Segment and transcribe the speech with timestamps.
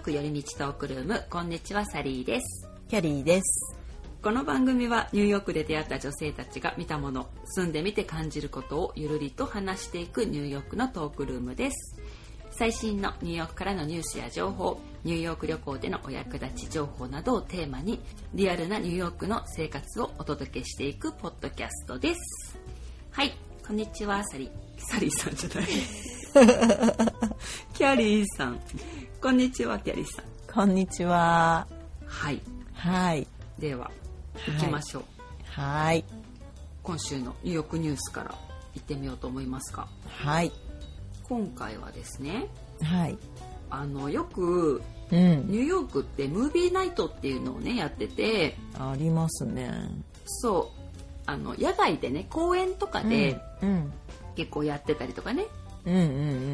[0.00, 1.26] ーク寄り道トークルーム。
[1.28, 2.66] こんにちはサリーです。
[2.88, 3.76] キャリーです。
[4.22, 12.00] この番組はニューヨークで出会った女性たちが見たもの住んでみて感じることをゆるりと話していくニューヨークのトークルームです。
[12.50, 18.00] 最新のニューヨークからのニュースや情報ニューヨーク旅行でのお役立ち情報などをテーマに
[18.32, 22.58] リアルなニューヨークの生活をお届けしていくポッドキャストです。
[23.10, 23.34] はい
[23.66, 24.50] こんにちはサリー。
[24.78, 25.68] サリーさんじゃない。
[27.74, 28.60] キャリーさん
[29.22, 31.66] こんにちはキャリーさんこんにちは。
[32.06, 32.40] はい
[32.72, 33.26] はい。
[33.58, 33.90] では
[34.46, 35.02] 行きましょう、
[35.44, 36.06] はい。
[36.82, 38.34] 今週のニューヨークニュースから
[38.74, 40.50] 行ってみようと思いますがはい。
[41.28, 42.46] 今回はですね
[42.82, 43.18] はい。
[43.68, 44.80] あのよく
[45.12, 45.46] うん。
[45.48, 49.70] ニューヨークってムービーナイトっていうのをねやっててありますね。
[50.24, 53.92] そうあの野外でね公園とかでうん。
[54.34, 55.44] 結構やってたりとかね
[55.86, 56.04] うんうんう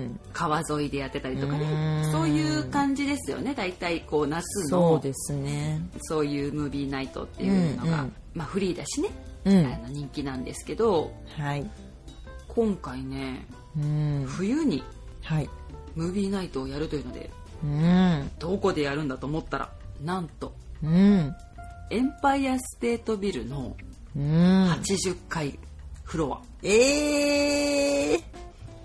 [0.04, 0.20] ん。
[0.32, 5.80] 川沿いでやってたりとかうねんそういう感じですよね大体こう夏のそうですね。
[6.02, 9.08] そういうムービーナイトっていうのが、うんうんまあ、フリーだしね、
[9.44, 11.68] うんあの人気なんですけどはい。
[12.48, 14.24] 今回ねうん。
[14.26, 14.82] 冬に
[15.22, 15.48] はい。
[15.94, 17.30] ムービーナイトをやるというので
[17.64, 18.30] うん。
[18.38, 19.70] どこでやるんだと思ったら
[20.04, 21.34] なんとうん。
[21.90, 23.76] エンパイアステートビルの
[24.16, 24.22] うん。
[24.70, 25.58] 80階
[26.04, 28.20] フロアええ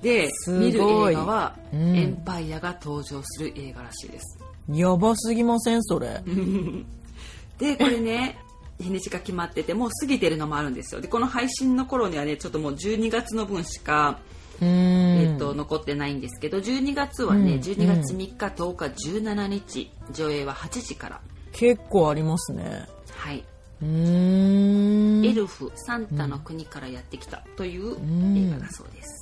[0.01, 4.77] です見る映画は、うんエンパイアが登場する映画らしいですー。
[4.77, 5.83] やばすぎません？
[5.83, 6.21] それ。
[7.57, 8.37] でこれね
[8.79, 14.19] 日にちが決まっててもう過ぎてるのもあるんですよでこの配信の頃にはねちょっともう12月の分しか、
[14.59, 14.67] うん。
[14.67, 21.21] えっと残ってないんですけど12月はね、うん12月3日10日17日上映は8時から
[21.51, 22.87] 結構ありますね。
[23.11, 23.43] はい、
[23.83, 25.25] うーん。
[25.25, 27.97] エルフサンタの国からやってきたという
[28.37, 29.20] 映画だそうです、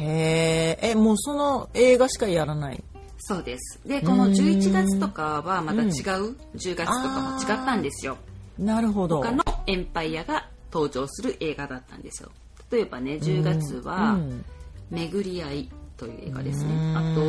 [0.00, 0.90] へえ。
[0.90, 2.82] え、もうその映画しかやらない？
[3.18, 3.80] そうです。
[3.86, 8.16] でこの11月とかはまた違う、10月とかも違ったんですよ。
[8.58, 9.22] なるほど。
[9.22, 12.30] 他のエンパイアが登場する映画だったんですよ。
[12.70, 14.44] 例えばね10月はうん
[14.90, 16.74] 「巡り合い」という映画ですね。
[16.74, 16.96] うん。
[16.96, 17.20] あと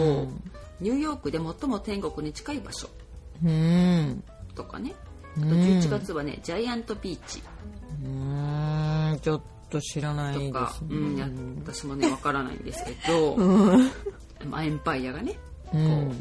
[0.79, 2.87] ニューヨークで最も天国に近い場所
[3.43, 4.23] うん。
[4.55, 4.93] とかね。
[5.37, 7.43] あと11月はね「ジャイアントビーチ。
[8.03, 9.19] うーん。
[9.19, 9.41] ちょっ
[9.73, 11.61] と知らな」といでかす、うん。
[11.63, 13.35] 私もねわからないんですけど、
[14.47, 15.33] まあエンパイアがね
[15.65, 16.09] こうん。
[16.09, 16.13] う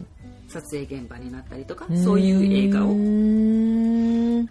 [0.48, 2.90] 撮影現場になったりとかそういう映画を。
[2.90, 4.44] えー、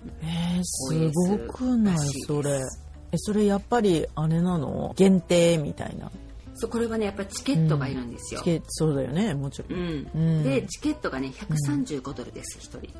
[0.64, 1.98] すごくない
[2.28, 2.60] それ。
[3.14, 4.94] え、それやっぱりあれなの？
[4.96, 6.10] 限定みたいな。
[6.56, 8.42] そうこれはねやっぱりチケットがいるんですよ。
[8.42, 9.66] チ、ケそうだよね、もちろ。
[9.70, 9.78] うん。
[9.78, 10.44] んうん。
[10.44, 12.94] でチケットがね135ドルです1人。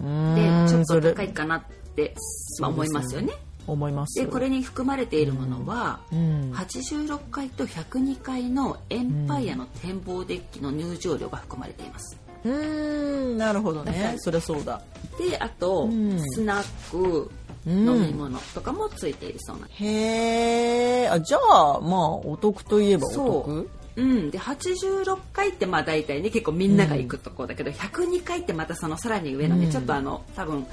[0.00, 1.64] うーでんちょっと高いかなっ
[1.94, 2.14] て、
[2.60, 3.32] まあ、思いますよね。
[3.72, 4.20] 思います。
[4.20, 6.52] でこれに含まれているものは、うん。
[6.52, 12.18] 86階と102階のエンパイアの展望デッキの入場料が含まれています。
[12.44, 14.14] うーん、なるほどね。
[14.18, 14.82] そりゃそうだ。
[15.18, 17.30] であと、うんスナック
[17.66, 19.84] うん飲み物とかもついているそうなんです。
[19.84, 21.08] へえ。
[21.08, 30.66] あ、じゃあ、まあ、お得といえばおそ得ううん、で86階ってまあ大体ね結構みんなが行くとこだけど、102階ってまたそのさらに上なんで、うんちょっとあの多分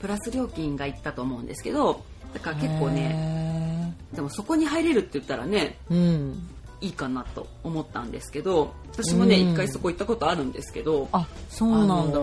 [0.00, 2.04] プラス料金がいったと思うんですけど
[2.34, 3.94] だから結構ねね。
[4.12, 6.48] でもそこに入れるって言ったらねうん。
[6.80, 9.52] いいかなと思ったんですけど私もねうん。
[9.52, 12.18] 一回そこ行ったことあるんですけどあ、そうなんだ。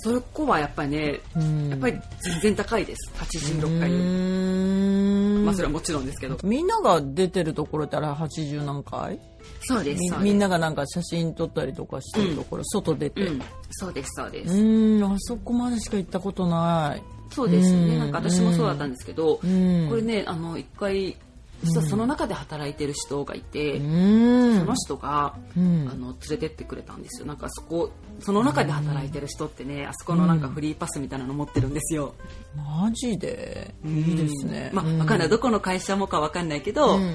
[0.00, 1.70] そこはやっぱりねうん。
[1.70, 3.10] やっぱり全然高いです。
[3.16, 5.44] 86階より。
[5.44, 6.36] まあそれはもちろんですけど。
[6.42, 9.18] みんなが出てるところってあれ80何回？
[9.62, 13.42] そうですみんながなんか写真撮ったりとかしてるところ、外出て、うん。
[13.70, 17.98] そうですそうです、うんあそこまでしか行ったことないそうですよね、うん。
[17.98, 19.86] なんか私もそうだったんですけど、うん。
[19.88, 21.16] これねあの一回
[21.62, 24.58] 実はその中で働いてる人がいて、うん。
[24.60, 25.88] その人が、うん。
[25.90, 27.26] あの連れてってくれたんですよ。
[27.26, 32.14] なんかそこその中で働いてる人ってねあそこのなんかフリーパスみたいなの持ってるんですよ、
[32.56, 33.74] マジで？
[33.84, 34.70] いいですね。
[34.72, 37.14] まあわかんないどこの会社もかわかんないけど、うんうんうん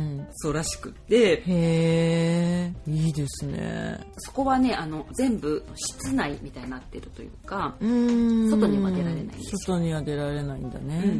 [0.00, 1.38] んそうらしくって。
[1.46, 4.00] うんへえいいですね。
[4.18, 8.50] そこはねあの全部室内みたいになってるというか、うん。
[8.50, 9.58] 外には出られないんですよ。
[9.58, 11.02] 外には出られないんだね。
[11.04, 11.10] うう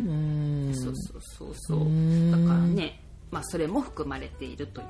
[0.71, 0.75] ん。
[0.75, 1.79] そうそうそうそう。
[1.81, 3.01] うんだからね。
[3.31, 4.89] まあそれも含まれているという。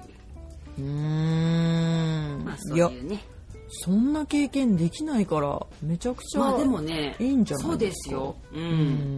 [0.79, 2.45] うーん。
[2.45, 3.25] まあそういうね。
[3.69, 8.63] そんな経験できないからめちゃくちゃ、まあでもねいいんじゃないそうでですかすよ、うん。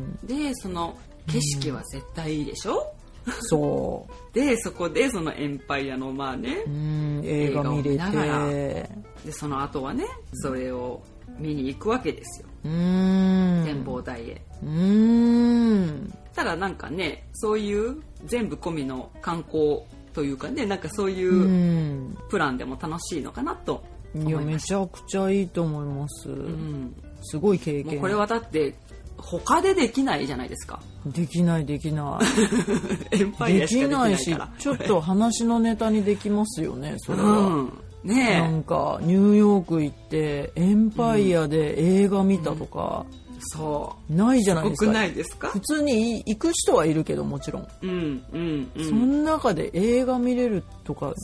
[0.05, 0.19] ん。
[0.25, 0.97] でその
[1.27, 2.95] 景色は絶対いいでしょ、
[3.43, 7.23] そ でそこでそのエンパイアのまあねううん。
[7.25, 8.49] 映画見れながら。
[8.49, 8.89] て
[9.25, 11.03] でその後はねそれを
[11.39, 12.49] 見に行くわけですよ。
[12.65, 13.65] うーん。
[13.65, 16.15] 展望台へ、うーん。
[16.35, 19.83] たらなんかねそういう全部込みの観光
[20.13, 22.19] というかねなんかそういううん。
[22.29, 23.85] プランでも楽しいのかなと
[24.15, 28.01] いやめちゃくちゃいいと思います、うん、すごい経験。
[28.01, 28.75] これはだって
[29.19, 30.81] 他でできないじゃないですか。
[31.07, 32.19] できないできな
[33.13, 37.73] エンパいできなないいしちょっと話のネタにできますよね それは、うん。
[38.05, 44.13] なねんかニューヨーク行ってエンパイアで映画見たとか、えそう。
[44.15, 44.93] ないじゃないですか。
[44.93, 45.49] ないですか？
[45.49, 47.91] 普通に行く人はいるけどもちろん、うん
[48.33, 48.85] うんうん。
[48.85, 51.15] その中で映画見れるとか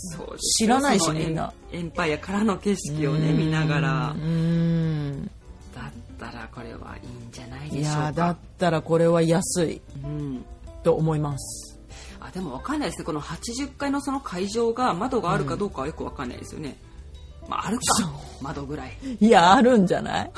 [0.58, 1.52] 知らないしみんな。
[1.72, 4.10] エンパイアからの景色をね見ながら。
[4.10, 5.30] うーん。
[5.74, 8.02] だったらこれはいいんじゃないいでしょうか。
[8.04, 9.80] やだったらこれは安い。
[10.04, 10.44] うん。
[10.82, 11.78] と思います。
[12.20, 13.04] あでもわかんないですね。
[13.04, 16.76] この80階のその会場が窓があるかどうかはよくわかんないですよね、
[17.48, 17.82] まああるか。
[18.40, 18.92] 窓ぐらい。
[19.20, 20.30] いやあるんじゃない？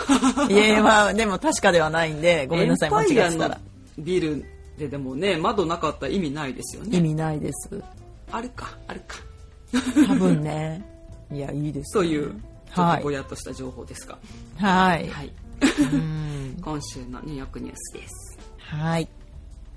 [0.52, 3.60] いやまあでも確かではないんでごめんなさい間違ってたら。
[3.98, 4.44] ビル
[4.78, 6.98] ででもね窓なかったら意味ないですよね。
[6.98, 7.82] 意味ないです。
[8.32, 9.16] あるかあるか。
[10.06, 10.84] 多分ね。
[11.32, 12.02] いやいいですね。
[12.02, 12.30] という
[12.74, 14.18] ちょっはいとぼやっとした情報ですが
[14.56, 15.08] はい。
[15.08, 15.32] はい、
[15.80, 16.56] うん。
[16.62, 18.38] 今週のニューヨークニュースです。
[18.58, 19.08] はい。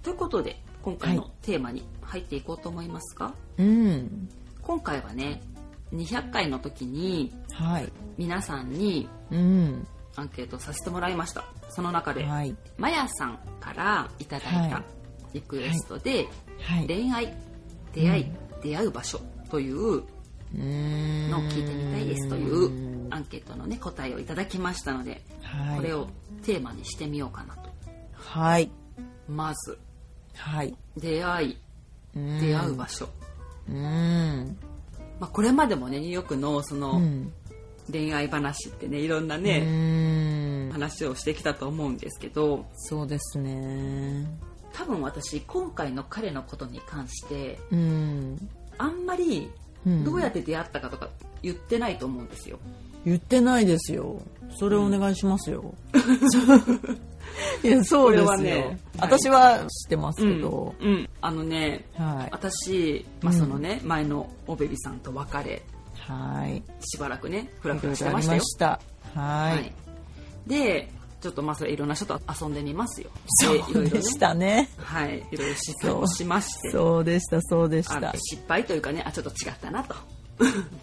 [0.03, 1.31] ということで今回のはい。
[1.41, 4.29] テーマに入っていこうと思いますが、うん。
[4.61, 5.41] 今回はね
[5.93, 7.91] 200回の時にはい。
[8.17, 9.87] 皆さんにうん。
[10.15, 11.45] アンケートさせてもらいました。
[11.69, 12.55] その中で、はい。
[12.77, 14.83] まやさんからいただいたはい。
[15.33, 16.27] リクエストで、
[16.61, 16.87] はい。
[16.87, 17.33] 恋愛
[17.93, 18.31] 出会い、
[18.63, 19.19] 出会う場所
[19.49, 20.03] という
[20.53, 25.77] ののを聞いてみたいですというアンケートのね答えをいただきましたので、はい。
[25.77, 26.07] これを
[26.43, 27.69] テーマにしてみようかなと。
[28.13, 28.71] はい。
[29.27, 29.77] まず
[30.35, 30.75] はい。
[30.97, 31.57] 出会い
[32.15, 33.07] 出出会う場所、
[33.69, 34.57] うん
[35.19, 37.31] まあ、これまでもねニューヨークのそのうん。
[37.89, 40.71] 恋愛話ってねいろんなうね、ん。
[40.73, 44.25] 話をしてきたと思うんですけどそうですね。
[44.73, 48.49] 多分私今回の彼のことに関してうん。
[48.77, 49.49] あんまり
[49.85, 50.03] うん。
[50.03, 51.09] どうやって出会ったかとか
[51.41, 52.59] 言ってないと思うんですよ。
[53.05, 54.21] 言ってないですよ。
[54.59, 55.73] それお願いしますよ、
[57.63, 62.29] いやそうですよ、ね私は知ってますうんけど、うんあのねはい。
[62.31, 65.61] 私、まあ、そのね、前のおべびさんと別れ。
[65.95, 66.63] はい。
[66.83, 68.39] しばらくねフラフラしてましたよ。
[68.39, 68.79] ました。
[69.13, 69.73] はい、はい。
[70.47, 70.89] で
[71.21, 73.09] ちょっとまあそれいろんな人と遊んでみますよ。
[73.41, 73.87] そでいろいろね。
[73.87, 74.69] うでしたね。
[74.77, 75.27] はい。
[75.31, 76.71] いろいろ失敗もしまして。
[76.71, 79.95] そうでしたそうでしあた失敗というかねあちょっと違ったなと。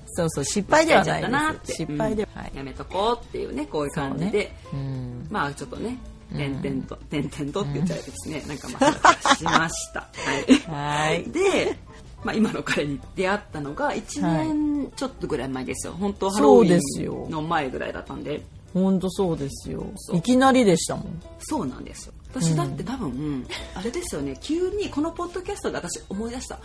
[0.06, 1.18] そうそう失敗ではな
[1.50, 1.72] いです。
[1.76, 2.42] 失敗では、うん。
[2.42, 2.52] はい。
[2.56, 5.26] やめとこうっていうねこういう感じで、うん。
[5.30, 5.98] まあちょっとね
[6.36, 10.00] 点々と点々とって言っちゃうですね、なんかまあしました。
[10.00, 11.12] はい。
[11.12, 11.24] はい。
[11.30, 11.76] で、
[12.22, 18.42] まあ、今の彼に出会ったのが1年ちょっとぐらい前ですよ、本当ハロウィンの前ぐらいだったんで。
[18.72, 19.86] 本当そうですよ。
[20.12, 21.22] いきなりでしたもん。
[21.38, 22.14] そうなんですよ。
[22.30, 24.36] 私だって多分、あれですよね。
[24.40, 26.58] 急にこのポッドキャストで私思い出した。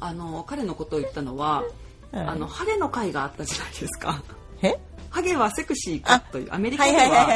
[0.00, 1.70] あの彼のことを言ったのは、はい
[2.16, 4.22] あのハゲの会があったじゃないですか。
[4.62, 4.78] え？
[5.14, 7.30] ハゲはセクシーかというアメリカでは。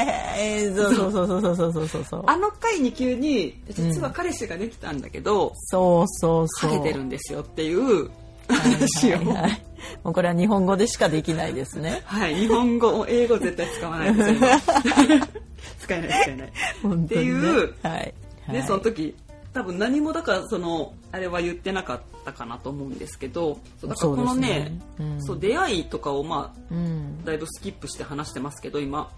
[0.74, 1.26] そうそう。
[1.28, 6.70] そうそうそうそうそうあの回に急に実は彼氏ができたんだけど、うん、そうそうそう。
[6.70, 8.10] ハゲてるんですよっていう
[8.48, 9.62] 話を、はいはいはい。
[10.02, 12.02] もうこれは日本語でしかできないですね。
[12.04, 14.34] はい、日本語、英語絶対使わないです。
[15.78, 16.48] 使えない、使えない。
[16.48, 18.14] っていう、はい。
[18.50, 19.14] で、その時、
[19.58, 24.48] 多分何もだから、その、あれは言ってなかったかなと思うんですけど、だからこのそうね。
[24.48, 25.24] ね、うん。
[25.24, 27.24] そう、出会いとかをまあ、うん。
[27.24, 29.10] だいぶスキップして話してますけど、今、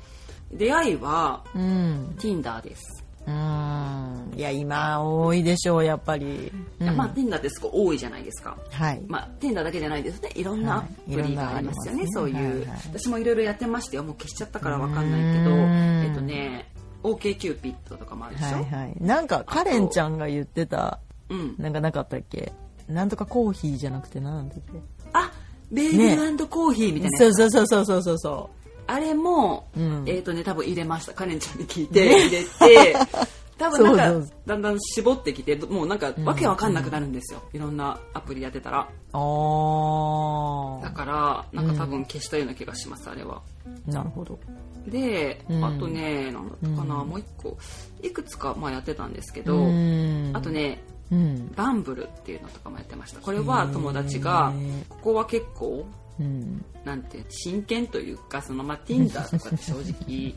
[0.50, 2.14] 出会いは、うん。
[2.18, 3.04] Tinder です。
[3.26, 4.32] うん。
[4.34, 6.96] いや今多いでしょうやっぱり、うん。
[6.96, 8.56] まあ、Tinder ってすごい多いじゃないですか。
[8.70, 10.30] はい、まあ、Tinder だけじゃないですね。
[10.34, 11.14] いろんなアはい。
[11.16, 12.04] プリがありますよね。
[12.04, 12.80] いろそういう、はいはい。
[12.94, 14.04] 私もいろいろやってましたよ。
[14.04, 16.70] もう消しちゃったからわかんないけど、えっとね、
[17.02, 18.56] OK キューピッドとかもあるでしょ？
[18.56, 18.96] はいはい。
[19.00, 20.98] なんかカレンちゃんが言ってた。
[21.28, 21.54] うん。
[21.58, 22.52] なんかなかったっけ？
[22.88, 24.80] なんとかコーヒーじゃなくてなんだっけ
[25.12, 25.30] あ、
[25.70, 27.34] ベーグルコーヒーみたいなやつ。
[27.36, 28.50] そうそうそうそうそうそ
[28.86, 30.04] あれも、うん。
[30.06, 31.14] えっ、とね、多分入れました。
[31.14, 32.96] カレンちゃんに聞いて、入れて、
[33.60, 37.42] 多分なんかだんだん絞ってきて、もうなんかわけわかんなくなるんですよ。
[37.52, 38.88] いろんなアプリやってたら。
[39.12, 43.42] うあだから、なんか多分消したような気がします、あれは。
[43.88, 44.38] あなるほど。
[44.86, 45.62] で、うん。
[45.64, 47.08] あとね、なんだったかな、うん。
[47.10, 47.58] もう一個、
[48.02, 50.30] いくつかまあやってたんですけど、うん。
[50.32, 51.52] あとね、うん。
[51.54, 53.20] バンブルっていうのとかもやってました。
[53.20, 54.54] これは友達が
[54.88, 55.86] ここは結構、
[56.18, 56.64] うん。
[56.82, 60.34] なんて真剣というかそのまあ Tinder とかって正直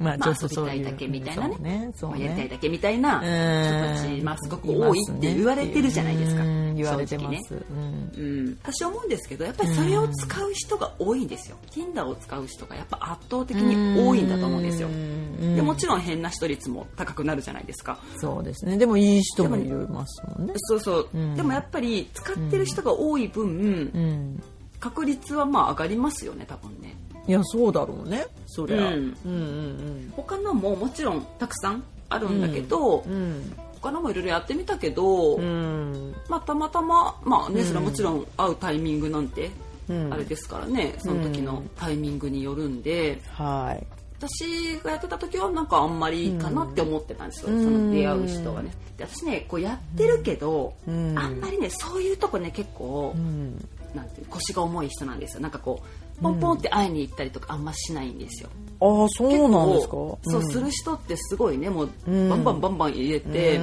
[0.00, 1.56] まあまあ遊びたいだけみたいなね。
[1.60, 1.92] ねね。
[2.18, 6.42] やりたいだけみたいなうん人たち、まあ、すごく多いって言われてるじゃないですか。
[6.42, 8.12] うん言われてます、うん。
[8.16, 11.56] うん、私思うんですけどやっぱりそれを使う人が多いんですよ。
[11.70, 14.88] Tinder を使う人がやっぱ圧倒的に多いんだと思うんですよ。
[14.88, 15.56] うん。
[15.56, 17.98] でもちろん変な人率も高くなるじゃないですか。
[18.16, 18.78] そうですね。
[18.78, 20.54] でもいい人もいますもんね。
[20.56, 21.34] そうそう、うん。
[21.34, 24.42] でもやっぱり使ってる人が多い分、うん。
[24.80, 26.96] 確率はまあ上がりますよね多分ね
[27.30, 28.26] いやそうだろうね。
[28.46, 29.16] そりゃ、うん。
[29.24, 36.12] うんうん他のももちろんたくさんあるんだけど、うん他のもいろいろやってみたけど、うん。
[36.28, 37.66] まあたまたままあねうん。
[37.66, 39.52] それはもちろん会うタイミングなんて
[39.88, 40.12] うん。
[40.12, 43.22] あれですからね、その時のタイミングによるんで。
[43.30, 43.86] はい。
[44.18, 47.64] 私がやってた時はなんかあんまりかなって思ってたんですよ、うん。
[47.64, 48.72] その出会う人がね。
[48.98, 51.16] で私ねこうやってるけど、うん。
[51.16, 53.68] あんまりねそういうとこね結構、うん。
[53.94, 55.40] なんていう腰が重い人なんですよ。
[55.40, 58.50] なんかこうポンポンって会いに行ったりとかあんましないんですよ、
[58.80, 59.92] ああそうなんですか？
[60.22, 62.28] そうする人ってすごいねもううん。
[62.28, 63.60] バンバンバンバン入れてや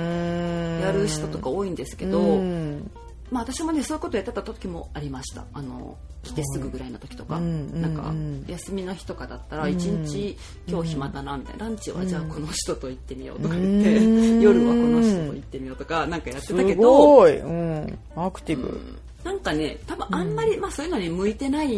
[0.87, 2.91] やる人とか多いんですけど、うん。
[3.31, 5.45] まあ私もねそういうことやってた時もありました。
[5.53, 8.43] あの来てすぐぐらいの時とか、うんなんかうん。
[8.47, 9.71] 休みの日とかだったらうん。
[9.71, 10.37] 一日
[10.67, 11.65] 今日暇だなみたいな。
[11.65, 14.41] ランチはじゃあこの人と行ってみようとかう言ってん。
[14.41, 18.79] 夜はこの人と行ってみようとかなんかやってすたけどごい、うん、アクティブ、
[19.27, 21.69] なんかね多分あんまり、まあ、そういうのに向いてない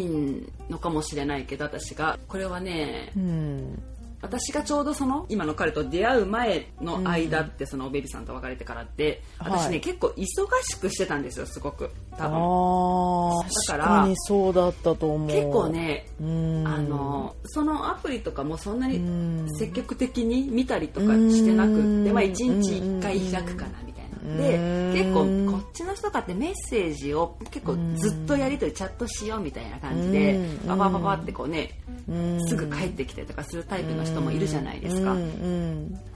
[0.70, 2.20] のかもしれないけど私が。
[2.28, 3.82] これはねうん。
[4.22, 10.24] 私がちょうどその今の彼と出会う前の間って、そのベビーさんと別れてからって私ね、はい結構忙
[10.62, 11.90] しくしてたんですよすごく。
[12.18, 13.50] 多分。
[13.50, 15.28] だから確かにそうだったと思う。
[15.28, 16.68] 結構ねうん。
[16.68, 19.50] あのそのアプリとかもそんなうにん。
[19.58, 22.14] 積極的に見たりとかしてなくって、うん。
[22.14, 30.68] まあ、1日1回開くかなみたいなでうん結構こっちの人かってメッセージを結構ずっとやり取りチャットしようみたいな感じでうん。
[30.68, 32.48] ババババってこうねうん。
[32.48, 35.16] すぐ帰ってきたりとかするタイプの人もいるじゃないですか。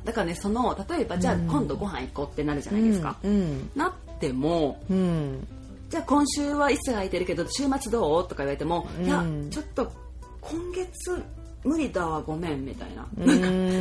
[0.04, 3.18] だからねその例えばじゃあ今度ご飯行こうってなるじゃないですか。
[3.24, 3.70] うん。
[3.76, 5.48] なってもうん。
[5.90, 8.28] じゃあ今週はいつ空いてるけど週末どう？
[8.28, 9.06] とか言われても、うん。
[9.06, 9.92] いやちょっと
[10.42, 11.24] 今月
[11.64, 13.08] 無理だわごめんみたいな。
[13.18, 13.28] うん。
[13.28, 13.40] なん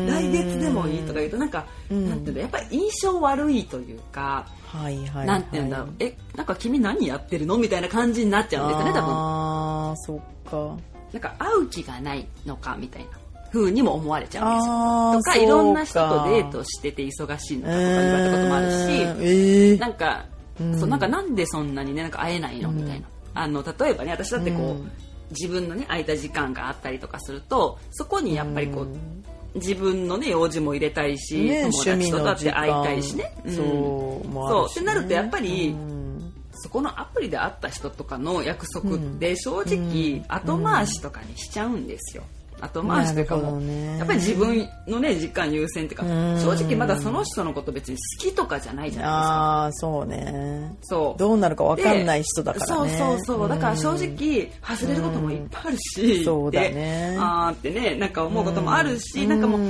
[0.08, 2.08] か来月でもいいとか言うとなんか、うん。
[2.08, 5.26] なんていうんだやっぱり印象悪いというか、はいはいはい。
[5.26, 5.88] なんていうんだろう。
[5.98, 9.14] えなんか君何やってるのみたいな感じになっちゃうんですよね多分。
[9.14, 10.18] ああそっ
[10.50, 10.76] か。
[11.12, 13.10] なんか会う気がないのかみたいな
[13.52, 15.36] 風にも思われちゃうんですよ。
[15.36, 18.76] とかいろんな人とデートしてて忙しいのかとか言われたこともあるし、
[19.20, 20.24] ええなんか、
[20.60, 20.78] うん。
[20.78, 24.90] そうなんかなんでそんなにねなんか会えないのみたいな、あの例えばね私だってこう、うん
[25.38, 34.66] 自分のね空いた時間があったりとかするとそこにやっぱりこう、自分のね用事も入れたいし、ね友達とだって会いたいしね、そうもあそう。
[34.70, 36.32] ってなるとやっぱり、うん。
[36.54, 42.22] そこのアプリで会った人とかの約束って正直後回しとかにしちゃうんですよ。
[42.62, 43.99] 後回しとかもね。
[43.99, 46.40] やっぱり自分のね時間優先っていうかうん。
[46.40, 49.35] 正直まだその人のこと別に好きとかじゃないじゃないですか。
[49.35, 50.76] ああそうね。
[50.83, 51.19] そう。
[51.19, 52.90] どうなるか分かんない人だからね。
[52.90, 53.49] でそうそうそう。
[53.49, 56.71] だから正直外れることもいっぱいあるし、そうだね。
[56.71, 59.61] であーってねなんか思うこともあるし、なんかもう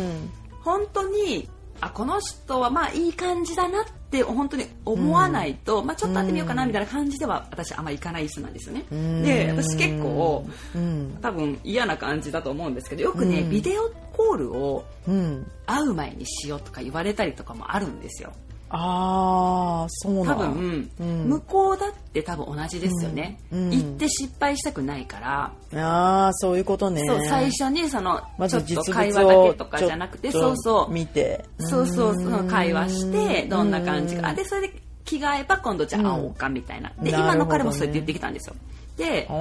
[0.63, 1.49] 本当に
[1.81, 3.91] あこの人はまあいい感じだなって
[4.23, 8.85] 本当に思わないと、まあ、ちょっと会ってみようかなみたいな感じでは私あんまり行かない人なんですよね。
[8.92, 9.23] うん。
[9.23, 11.19] で私結構うん。
[11.23, 13.50] 多分嫌な感じだと思うんですけどよくね、うん。
[13.50, 15.47] ビデオコールをうん。
[15.66, 18.33] 会う前にしようとか言われたりとかもあるんですよ。
[18.75, 21.29] ああそうな多分、うん。
[21.29, 23.71] 向こうだって多分同じですよね、うん。
[23.71, 25.52] 行って失敗したくないから、
[25.83, 27.02] ああそういうことね。
[27.07, 30.93] そう最初にその、ちょっと実会話だけとかじゃなくてそうそう。
[30.93, 31.45] 見て。
[31.59, 34.29] そうそうその会話してどんな感じか。
[34.29, 34.75] あででそれで
[35.05, 38.57] 気が合えば今度じゃあ会おうかみたいな、で今の彼もそうやって言ってきたんですよ。
[38.97, 39.35] で、ま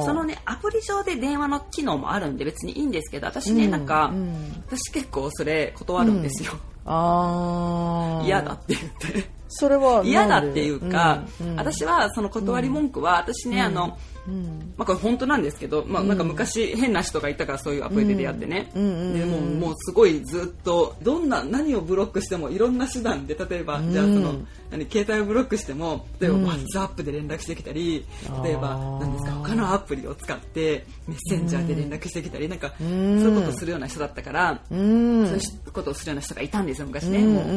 [0.00, 3.70] あそのねアプリ上で電話の機能もあるんで別にいいんですけど私ね、うん。
[3.70, 4.62] なんか、うん。
[4.66, 6.52] 私結構それ断るんですよ、
[6.84, 9.30] ああ嫌だって言って。
[9.54, 11.56] それは嫌だっていうか、うんうん。
[11.56, 14.74] 私はその断り文句は、私ね、あのうん。
[14.76, 24.34] まあ、これ本当なんですけど、まあ、なんか昔変な人がいたからそういうアプリで出会ってね、うんでもうもうすごいずっとどんな何をブロックしてもいろんな手段で例えば、じゃあその
[24.70, 26.46] 何携帯をブロックしても例えばうん。
[26.46, 28.04] WhatsApp で連絡してきたり
[28.44, 35.26] 例えば何ですか他のアプリを使ってメッセンジャーで連絡してきたりなんかそううんいうことをするような人だったから、うん。
[35.26, 37.18] そういうことをするような人がいたんですよ昔ね。
[37.18, 37.44] うんもう。
[37.44, 37.48] う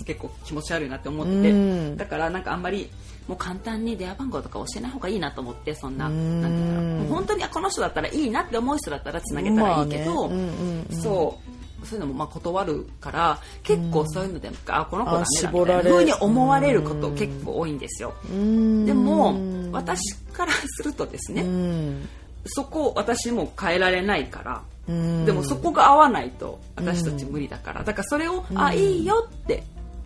[0.00, 0.02] ん。
[0.04, 1.96] 結構気持ち悪いなって思ってて、うん。
[1.96, 2.90] だからなんかあんまり
[3.28, 6.42] もう簡単に電話番号とか教えない方がいいなと思ってそんなうん。
[6.42, 10.96] なんていうかなもう本当にあこの人だったらいいなって思う人だったらつなげたらいいけど、まあねうんうんうん。
[11.00, 11.40] そ
[11.82, 18.14] うそういうのもまあ断るから結構そういうので、あこの子ダメだあみたいな風に思われること結構多いんですよ。
[18.30, 18.86] うん。
[18.86, 19.34] でも
[19.72, 22.08] 私からするとですね、うん
[22.44, 24.62] そこ私も変えられないから。
[24.88, 25.24] うん。
[25.24, 27.84] でもそこが合わないと私たち無理だから。
[27.84, 29.62] だからそれを、あいいよって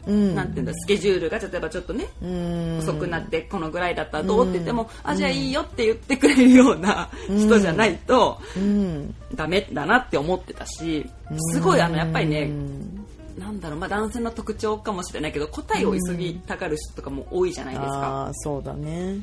[0.07, 0.35] うん。
[0.35, 2.79] なんていうんだスケジュールが例えばちょっとねうん。
[2.79, 9.15] 遅くなってこのぐらいだったらどうって言っても、あじゃあいいよって言ってくれるような人じゃないとうん。
[9.35, 11.07] ダメだなって思ってたし
[11.53, 13.07] すごいあのやっぱりねうん。
[13.39, 17.93] なんだろうまあ男性の特徴かもしれないけど答えを急ぎたがる人とかも多いじゃないですか。
[17.93, 19.19] ああそうだね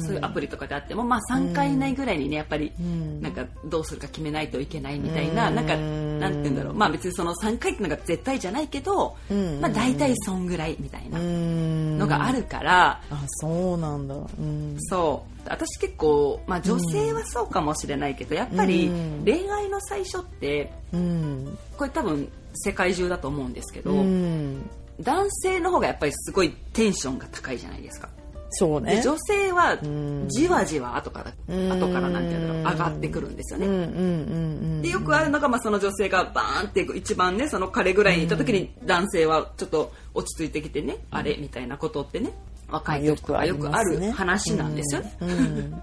[0.00, 3.20] そういうアプリとかであっても、まあ、3回以内ぐらいにねやっぱりん。
[3.22, 6.74] なんかどうするか決めないといけないみたいな、なんかなんて言うんだろう。
[6.74, 9.60] まあ別にその3回っていうのが絶対じゃないけど、ん。
[9.60, 11.98] まあ、大体そんぐらいみたいなうん。
[11.98, 14.14] のがあるから、あそうなんだ。
[14.14, 14.76] うん。
[14.78, 15.48] そう。
[15.48, 19.24] 私結構、まあ、女性はそうかもしれないけど、やっぱりうん。
[19.24, 21.58] 恋愛の最初ってうん。
[21.76, 24.68] これ多分世界中だと思うんですけど、うん。
[25.00, 28.08] 男性の方がやっぱりすごいテンションが高いじゃないですか。
[28.50, 28.96] そうね。
[28.96, 30.28] で女性はん。
[30.28, 31.72] じわじわ後からん。
[31.72, 34.82] 後からなんていうの上がってくるんですよね。
[34.82, 42.32] でよくあるのが、まあ、その女性がバーンって一番ねその彼ぐらいにいた時に男性はちょっと落ち着いてきてね、あれみたいなことってね
[42.70, 45.16] 若い時とかよくある話なんですよね。
[45.20, 45.82] うん。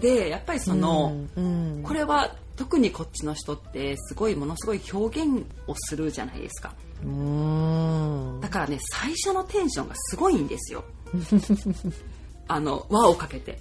[0.00, 6.74] でやっぱりその、うんこれは特にこっちの人ってすごいものすごい表現をするじゃないですか。
[7.02, 8.40] うん。
[8.40, 10.84] だからね最初のテンションがすごいんですよ
[12.48, 13.58] あの輪をかけて。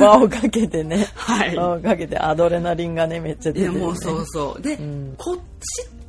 [0.00, 1.06] 輪をかけてね。
[1.14, 1.56] はい。
[1.56, 4.62] 輪をかけてアドレナリンがねめっちゃ出てでる、ね、もうそうそう。
[4.62, 5.14] で、ん。
[5.16, 5.40] こっち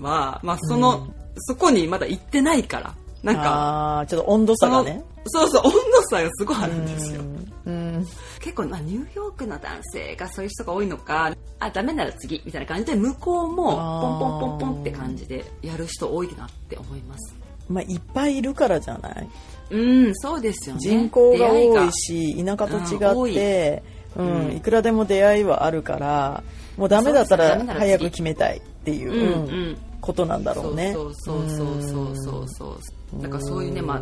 [0.02, 2.94] は、まあ、その、そこにまだ行ってないから。
[3.22, 5.04] なんかちょっと温度差がね。
[5.28, 7.22] そうそう温度差がすごいあるんですよ。
[7.66, 8.08] うん。
[8.42, 13.72] 結構、まあ、ニューヨークの男性がそういう人が多いのかあダメなら次みたいな感じで向こうも
[14.02, 17.36] ポンポンポンポンって感じでやる人多いなって思います。
[17.70, 19.30] まあいっぱいいるからじゃない？
[19.74, 20.82] うんそうですよね。
[20.82, 23.84] 人口が多がいし田舎とうん違多って、
[24.16, 24.56] うんうん。
[24.58, 26.44] いくらでも出会いはあるから
[26.78, 29.78] もうダメだったら早く決めたいっていう、うんうん。
[30.02, 30.92] ことなんだろうね。
[30.94, 32.78] そうそうそうそうそうそ
[33.18, 34.02] うだからそういうねまあ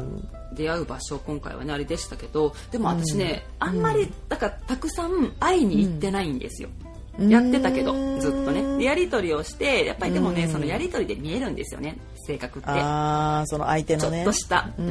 [0.56, 6.70] 出会う場所今回はねあれでしたけどでも私ね、あんまりだからたくさん会いに行ってないんですよ、
[7.20, 8.78] やってたけどずっとね。
[8.78, 12.70] でやり取りをしてやっぱりでもねそのやり取りで見えるんですよね性格って。
[12.70, 14.90] ああその相手ちょっのねとした、ううん。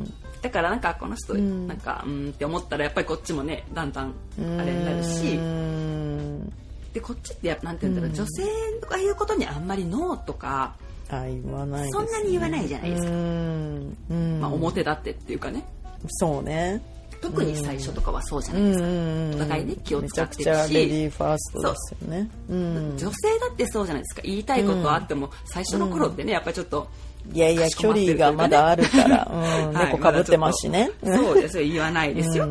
[0.00, 1.66] んだからなんかこの人ん。
[1.68, 4.14] なんかうんって思ったらやっぱりこっちもねだんだん
[4.58, 5.36] あれになるし。
[5.36, 6.52] うん
[6.92, 8.14] でこっちってやっぱなんて言うんだろう。
[8.14, 8.42] 女性
[8.88, 10.74] が言うことにあんまりノーとか、
[11.08, 13.10] あ言わないね、そんなに言わないじゃないですか。
[13.10, 13.96] うん。
[14.10, 14.40] うん。
[14.40, 15.64] まあ、表だってっていうかね。
[16.08, 16.82] そうね
[17.22, 19.34] 特に最初とかはそうじゃうないですか、ん。
[19.34, 20.50] お互いね気を使ってるし。
[20.50, 22.30] ゃくちゃレディーファーストですよね。
[22.50, 22.54] う。
[22.54, 22.96] ん。
[22.98, 24.22] 女性だってそうじゃないですか。
[24.22, 26.88] 言いたいことあっても、最初の頃ってねやっぱりちょっと
[27.32, 29.86] いやいや距離がまだあるから、うん、はい。
[29.86, 31.66] 猫かぶってますしね、そうですよ。
[31.66, 32.48] 言わないですよ、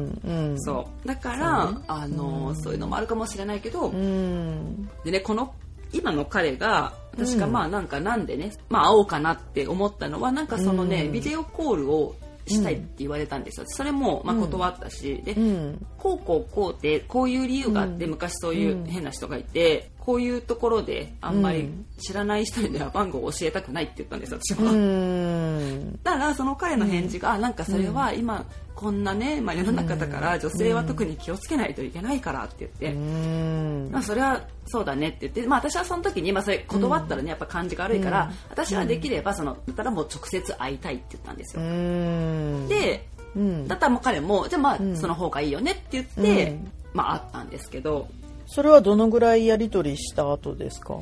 [0.57, 1.07] そう。
[1.07, 4.89] だからあのそういうのもあるかもしれないけど、うん。
[5.03, 5.53] でねこの
[5.91, 12.15] 今の彼が私がまあなんかなんでね、まあ会おうかなって思ったのはなんかそのね、ビデオコールを
[12.47, 13.65] したいって言われたんですよ。
[13.67, 15.85] それもまあ断ったし、で、うん。
[15.97, 24.71] こうこうこうってこういう理由があって、昔そういう変な人がいてこういうところであんまり知らない人に電話番号を教えたくないって言ったんです私は。
[24.71, 33.89] うんだからその彼の返事が、あなんかそれは今こんなね、まあ、世の中だから女性は特に気をつけないといけないからって言って、うん。
[33.91, 41.61] まあ、それはそうだねって言って、まあ、私はその時に、まあ、それ断ったらねやっぱ感じが悪いから、私はできればそのだったらもう直接会いたいって言ったんですよ。
[41.61, 42.67] うん。
[42.67, 43.67] でうん。
[43.67, 46.71] だったらもう彼もじゃあまあその方がいいよねって言って、うん。
[46.93, 48.07] まあ会ったんですけど
[48.53, 50.97] それはどのぐらいやり取りした後ですか？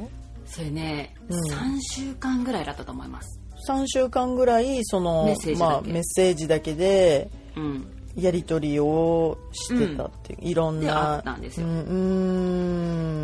[0.46, 1.40] それね、うん。
[1.52, 3.40] 3週間ぐらいだったと思います。
[3.68, 5.60] 3週間ぐらいそのメッセージだけ。
[5.60, 7.88] まあ、メッセージだけでうん、
[8.22, 11.68] やり取りをしてたっていう、いろんであなったんですよ。
[11.68, 11.74] うん。
[11.74, 11.94] う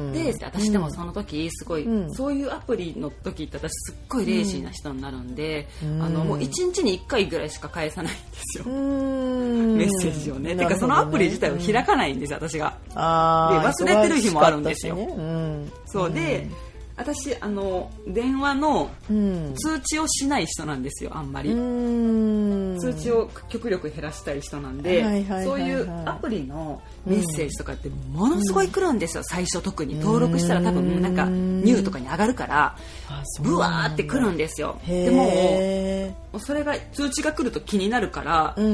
[0.09, 2.13] んで私でもその時すごい、うん。
[2.13, 6.01] そういうアプリの時って私すっごいレーシーな人になるんで、うん。
[6.01, 9.77] あのもう1日に1回ぐらいしか返さないんですよ、うん。
[9.77, 10.55] メッセージをね。
[10.55, 12.77] てかそのアプリ自体を開かないんですよ私が。
[12.89, 14.95] で忘れてる日もあるんですよ。
[14.95, 15.03] ね。
[15.03, 15.71] うん。
[15.85, 16.47] そうで、
[16.97, 19.53] 私あの電話のうん。
[19.55, 21.51] 通知をしない人なんですよあんまり。
[21.51, 22.79] うん。
[22.79, 29.99] 通知を極力減らしたい人なんで、はいはいそういうアプリのメッセージとかってものすごい来るんですよ、最初特に。
[29.99, 32.77] 登録したら多分なんかニューとかに上がるから
[33.41, 34.79] ブワーって来るんですよ。
[34.83, 38.69] へでもそれが通知が来ると気になるからうんう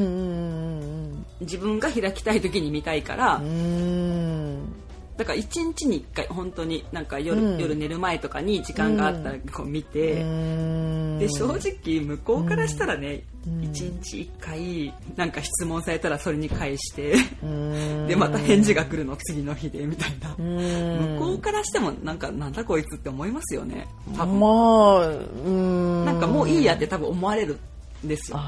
[1.16, 4.81] ん自分が開きたい時に見たいからうんうん
[5.18, 7.60] だから1日に1回本当になんか夜,、うん。
[7.60, 11.20] 夜寝る前とかに時間があったらこう見て、うん。
[11.20, 18.08] で正直向こうからしたらね、1日1回なんか質問されたらそれに返して、うん。
[18.08, 21.16] でまた返事が来るの次の日でみたいな、うん。
[21.18, 23.88] 向こうからしてもなんかなんだこいつって思いますよね。
[24.18, 26.06] 多分、まあうん。
[26.06, 27.60] なんかもういいやって多分思われる
[28.04, 28.40] んですよ。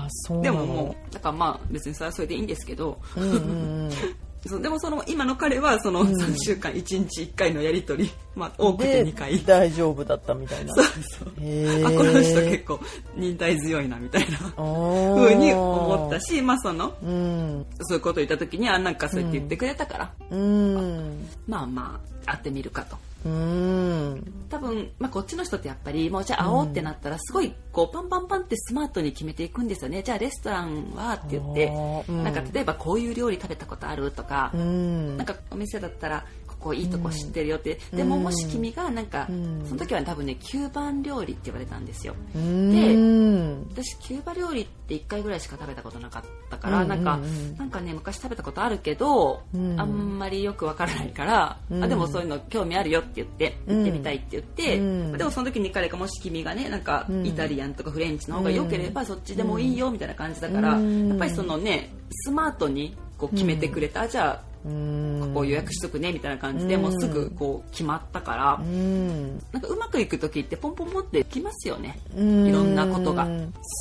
[0.42, 3.90] でももうだからまあ別にそれはそれでいいんですけど、うんうん
[4.46, 9.38] そうでもその今の彼はその3週間1日1回のやり取りまあ多くて2回。
[9.38, 10.74] で大丈夫だったみたいな。
[10.76, 11.86] そうそう。
[11.86, 12.80] あこの人結構
[13.16, 14.38] 忍耐強いなみたいな。
[14.38, 17.66] ふ風に思ったしまあそのうん。
[17.82, 21.28] そういうこと言った時にあなんかそうやって言ってくれたから、うん。
[21.48, 22.98] まあまあ会ってみるかと。
[23.26, 24.34] うん。
[24.50, 30.04] 多分、まあ、こっちの人ってやっぱりもうじゃあ会おうってなったらすごいこうパンパンパンってスマートに決めていくんですよね。
[30.04, 31.72] じゃあレストランはって言って、
[32.10, 32.24] うん。
[32.24, 35.18] なんか例えばこういう料理食べたことあるとか、うん。
[35.18, 36.26] なんかお店だったら
[36.64, 39.66] ここいいとこ知ってるよって、でももし君がなんか、うん。
[39.66, 42.16] その時は多分ねキューバン料理って言われたんですよ。
[42.34, 43.68] うん。
[43.70, 47.20] 私キューバ料理って1回ぐらいしか食べたことなかったから、うんなんか、
[47.58, 49.80] なんかね昔食べたことあるけど、うん。
[49.80, 51.84] あんまりよくわからないから、うん。
[51.84, 53.78] あでもそういうの興味あるよって言ってうん。
[53.80, 55.18] 行ってみたいって言って、うん。
[55.18, 57.28] でもその時に彼がもし君がねなんかうん。
[57.28, 61.10] イタリアンとかフレンチの方が良ければそっちでもいいよみたいな感じだから、うん。
[61.10, 65.32] やっぱりそのねスマートにこう決めてくれた、じゃあうん。
[65.34, 66.82] こう予約しとくねみたいな感じで、うん。
[66.84, 69.38] もうすぐこう決まったから、うん。
[69.52, 72.00] なんかうまくいく時ってポンポンポンってきますよね。
[72.16, 72.48] うん。
[72.48, 73.28] いろんなことが。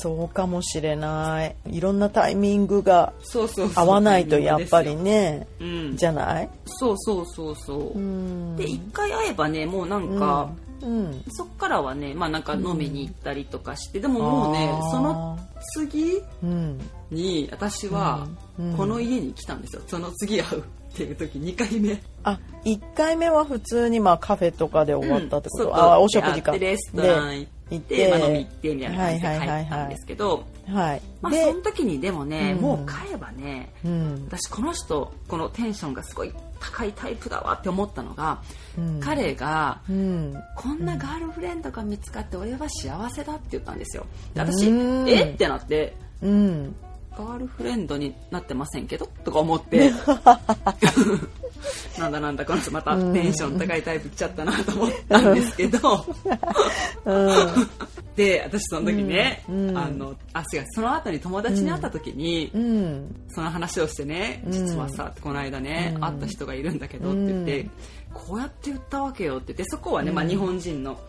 [0.01, 1.55] そうかもしれない。
[1.69, 3.13] いろんなタイミングが
[3.75, 5.47] 合わないとやっぱりね。
[5.59, 6.49] うん、じゃない？
[6.65, 8.55] そうそうそうそう、うん。
[8.57, 10.72] で一回会えばねもうなんか、うん
[11.29, 15.39] そっからはねまあなんか飲みに行ったりとかして、でももうねその
[15.75, 16.79] 次うん。
[17.11, 18.27] に私は
[18.59, 18.71] うん。
[18.71, 18.77] うん。
[18.77, 19.81] この家に来たんですよ。
[19.87, 20.63] その次会うっ
[20.95, 22.01] ていう時2回目。
[22.23, 25.75] あ一回目は普通にまあカフェとかで終わったってこと、うん。
[25.75, 26.51] あお食事か。
[26.53, 31.01] レストラン行っ行ってまあ、飲み行ってみたいな感じで帰ったんですけど、はい。
[31.21, 32.61] まあ、でその時にでもね、うん。
[32.61, 34.25] もう買えばねうん。
[34.27, 38.41] 私この人このテンションがすごい高いタイプだわって思ったのが、
[38.77, 38.99] うん。
[38.99, 40.35] 彼がうん。
[40.55, 44.05] こんなガールフレンドが見つかって俺は幸せだって言ったんですよ。
[44.33, 45.09] で私うん。
[45.09, 45.23] え？
[45.23, 46.75] ってなってうん。
[47.17, 49.07] ガールフレンドになってませんけど？
[49.23, 49.91] とか思って
[51.97, 56.05] なんだなんだこの人またテンション高いタイプ来ちゃったなと思ったんですけど。
[58.15, 59.77] で私その時ね、うん。
[59.77, 63.15] あのあ違うその後に友達に会った時に、うん。
[63.29, 64.51] その話をしてね、うん。
[64.51, 66.01] 実はさこの間ね、うん。
[66.03, 67.71] 会った人がいるんだけどって言って、うん。
[68.13, 70.99] こうやって言ったわけよって言ってそこはね、まあ、日本人の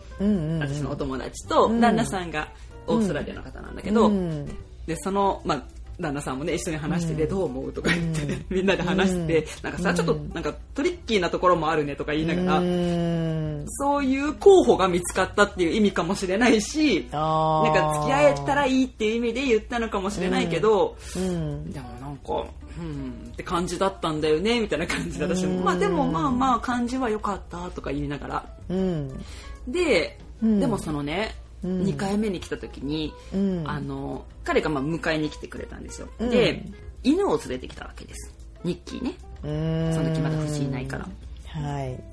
[0.59, 1.79] 私のお友達とうん。
[1.79, 2.47] 旦那さんが
[2.87, 4.47] オーストラリアの方なんだけど、うん。
[4.87, 5.63] でその、まあ、
[5.99, 9.45] 旦那さんもね一緒に話してて、どう思うとか言ってね、 みんなで話して、うん。
[9.63, 13.65] なんかさちょっとなんかトリッキーなところもあるねとか言いながら、うん。
[13.67, 21.71] そういう候補が見つかったっていう意味かもしれないしあなんか付き合えたらいいっていう意味で言ったのかもしれないけど、うん。
[21.71, 22.45] でもなんか
[22.77, 25.63] うんって感じだったんだよねみたいな感じで私もうん。
[25.63, 28.45] まあでもまあまあ感じは良かったとか言いながら。
[28.69, 29.23] うん。
[29.67, 30.59] で、うん。
[30.59, 33.63] でもそのね、うん2回目に来た時に、うん。
[33.65, 36.29] あの彼がまあ迎えに来てくれたんですよ、うん。
[36.29, 36.63] で
[37.03, 38.33] 犬を連れてきたわけです。
[38.63, 39.13] ニッキーね。
[39.43, 39.51] う
[39.91, 39.93] ん。
[39.93, 41.07] その時まだ藤井いないから。
[41.47, 42.03] はい。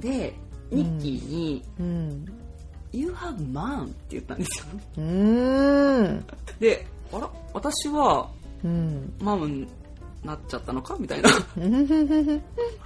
[0.00, 0.34] で
[0.70, 2.26] ニッキーにうん
[2.92, 4.66] 「You have man」って言ったんですよ。
[4.98, 6.26] うん。
[6.58, 8.28] であら私は
[8.64, 9.12] うん。
[9.20, 9.66] マムに
[10.24, 10.96] なっちゃったのか？
[10.98, 11.30] みたいな。
[11.56, 11.60] う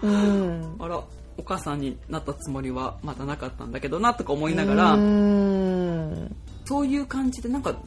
[0.09, 0.77] ん。
[0.81, 1.03] あら
[1.39, 6.37] お母さんになったつもりはまだなかったんだけどなとか思いながら、うん。
[6.65, 7.81] そういう感じでなんかこ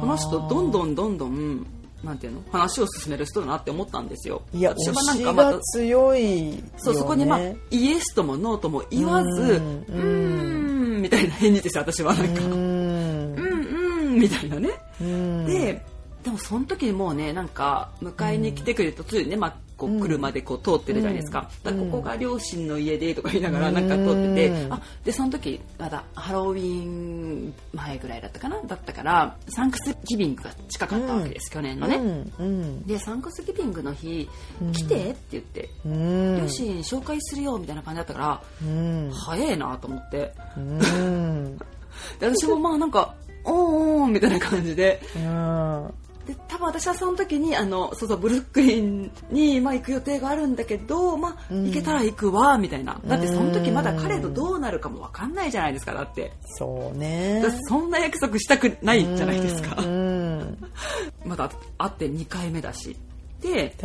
[0.00, 1.66] この人どんどんどんどん
[2.02, 4.42] なんていうの話を進める人だなって思ったんですよ。
[4.52, 6.62] いや私はなんかまたが強いよね。
[6.78, 12.42] そうそこにまあイエスともノーとも言わずううんーんみたいな返事ですよ私はなんか。
[12.42, 14.70] ううんんうんみたいなね。
[15.00, 15.46] うん。
[15.46, 15.84] で
[16.24, 28.56] でもその時にもうねなんか迎えに来てくれる途中にね、まあ、こう車でこう通ってるじゃないですか,、だからここが両親の家でとか言いながらなんか通ってて、うんあでその時まだハロウィン前ぐらいだったかな？
[28.66, 31.96] だったからサンクスギビングが近かったわけです、去年のね。
[32.38, 32.82] うん。
[32.86, 34.28] でサンクスギビングの日、
[34.72, 36.38] 来てって言って、うん。
[36.40, 39.10] 両親紹介するよみたいな感じだったから、うん。
[39.12, 40.32] 早えなと思って。
[40.56, 41.58] うん。
[42.18, 45.94] で私もまあなんかおーおーみたいな感じでうん
[46.26, 51.66] で多分私はその時にあのそうそうブルックリンに、まあ、行く予定があるんだけど、まあうん。
[51.66, 53.00] 行けたら行くわみたいな。
[53.06, 56.32] だってその時まだ彼とどうなるかも分かんないじゃないですかだって。
[56.58, 57.44] そうね。
[57.68, 59.80] そんな約束したくないじゃないですか。
[59.80, 60.58] うん
[61.24, 62.96] まだ会って2回目だし。
[63.40, 63.76] で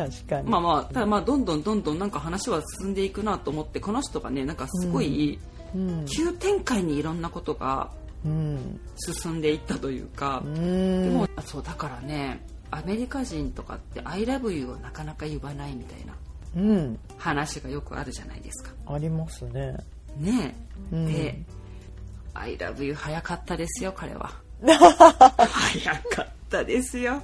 [0.45, 5.37] まあまあただまあどんどんどんどんなんか話は進んでいくなと思ってこの人がねなんかすごい
[5.75, 6.05] うん。
[6.05, 11.03] 急展開にいろんなことがうん進んでいったというか、うん。
[11.03, 16.13] でもあそうだからねアメリカ人とかって「I love you」をなかなか言わないみたいな
[16.55, 16.99] うん。
[17.17, 18.71] 話がよくあるじゃないですか。
[18.87, 19.75] ありますね。
[20.17, 20.55] ね。
[20.91, 21.13] え、うん。
[21.13, 21.41] で
[22.33, 24.31] 「I love you」早かったですよ彼は。
[24.63, 27.21] 早かったですよ。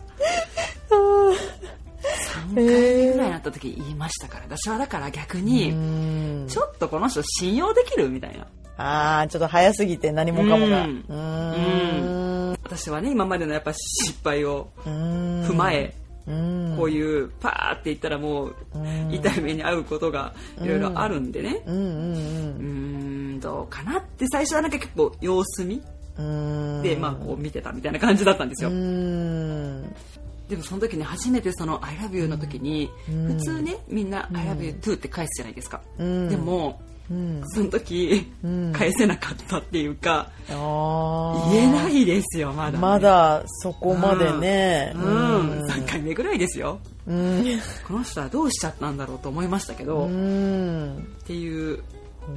[0.90, 6.46] 3 回目ぐらいになった時言いましたから私はだから逆にうん。
[6.48, 10.86] ちょっとこの人信用できるみたいなああちょっと早すぎて何もかもが。
[10.86, 11.06] うん。
[11.08, 12.58] うーん。
[12.64, 15.94] 私はね今までのやっぱ失敗を踏踏まえ、
[16.28, 16.76] うん。
[16.78, 19.14] こういうパーって言ったらもううん。
[19.14, 21.62] 痛い目に遭うことがいろいろあるんでね。
[21.66, 22.64] うんうんうー
[23.38, 25.82] んどうかなって最初はなんか結構様子見
[26.18, 26.82] うん。
[26.84, 28.70] でまあこう見てたみたいな感じだったんですよ。
[28.70, 29.96] うん。
[30.50, 33.28] でもその時に初めてその「I love you」の時にうん。
[33.34, 35.82] 普通ねみんな「I love you too」って返すじゃないですか。
[35.98, 36.30] うん。
[36.30, 37.42] でもうん。
[37.48, 38.74] その時うん。
[38.74, 40.58] 返せなかったっていうか言
[41.54, 42.78] えないですよまだね。
[42.78, 44.92] まだそこまでね。
[44.96, 45.64] うん。
[45.66, 46.80] 3回目ぐらいですよ。
[47.08, 47.44] うん。
[47.88, 51.82] この人はどうしちゃったんだろうと思いましたけど、うっんていう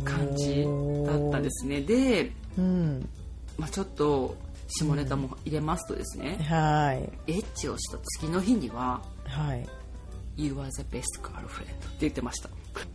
[0.04, 0.64] 感じ
[1.06, 1.80] だったんですね。
[1.80, 3.09] で、うん。
[3.59, 4.37] まあ、ちょっと
[4.68, 6.94] 下ネタも入れますとですね、は
[7.26, 7.33] い。
[7.33, 9.68] エッチをした次の日にははい
[10.37, 12.48] 「You are the best girlfriend」って言ってました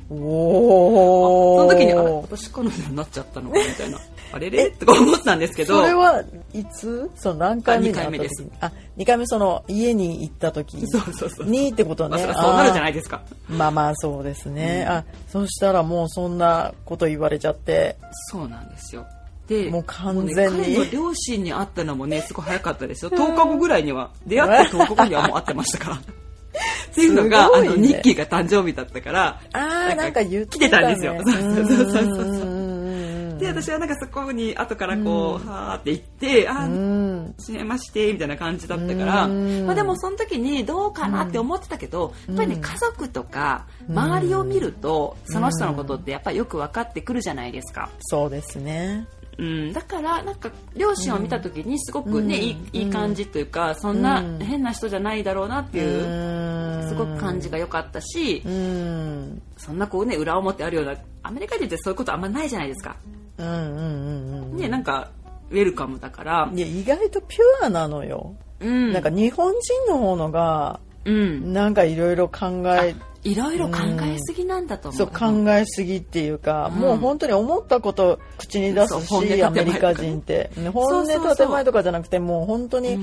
[0.09, 3.99] おおその時にあれ私彼女になっちゃったのかみたいな。
[4.31, 4.69] あれれ？
[4.71, 5.81] とか思ったんですけど。
[5.81, 7.09] それはいつ？
[7.15, 8.13] その何回目にあ会った時？
[8.13, 8.47] 二回目です。
[8.61, 13.21] あ2回目その家に行った時そうそうそうにってことまあ、ねそりゃそうなるじゃないですか。
[13.49, 14.93] まあまあそうですね、うん。
[14.93, 17.97] あそしたらもうそんなこと言われちゃって。
[18.31, 19.05] そうなんですよ。
[19.47, 20.57] でもう完全に。
[20.59, 23.11] ね彼の両親に会ったのもね すごい早かったですよ。
[23.11, 24.11] 10日後ぐらいには。
[24.25, 25.99] 出会って10日後にはもう会ってましたから
[26.91, 27.67] っていうのが、ね。
[27.67, 31.13] あのニッキーが誕生日だったからああなんか言って来てたんですよ。
[31.13, 32.05] ねそうそうそうそう。
[32.05, 32.75] そううん
[33.37, 47.89] で私はなんかそこに後からこう、はーって行ってあうーんはじめましてみたいな感じだったから、うんまあ、でもその時にどうかなって思ってたけど、やっぱりね家族とか周りを見るとその人のことってやっぱりよく分かってくるじゃないですか。
[47.99, 49.05] そうですね
[49.37, 52.41] うん、だからなんか両親を見た時にすごくね、うん。
[52.41, 54.39] いいいい感じというかそんなうん。
[54.39, 59.41] 変な人じゃないだろうなっていう、すごく感じが良かったし、うん。
[59.57, 62.95] そんなこうね裏表あるようなアメリカ人ってそういうことあんまないじゃないですか。
[63.37, 64.57] うんうんうんうん。
[64.57, 65.11] ねなんか
[65.49, 72.95] ウェルカムだから、いや意外とピュアなのよ、うん、なんか日本人の方のがうん、なんかいろいろ考え
[73.25, 74.97] いろいろ考えすぎなんだと思う。
[74.97, 76.79] そう考えすぎっていうか、うん。
[76.79, 80.51] もう本当に思ったこと口に出すしアメリカ人って。
[80.55, 82.97] ね本音建前とかじゃなくてもう本当に、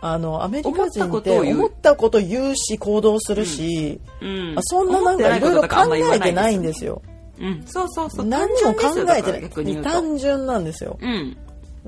[0.00, 4.54] あのアメリカ人思って思ったこと言うし行動するし、うん。
[4.56, 6.86] あそんななんかいろいろ考えてないんですよ。
[6.86, 7.02] よ。
[7.38, 8.26] うん、そうそうそう。
[8.26, 9.82] 何も考えてない。
[9.82, 10.98] 単純なんですよ。
[11.00, 11.36] うん、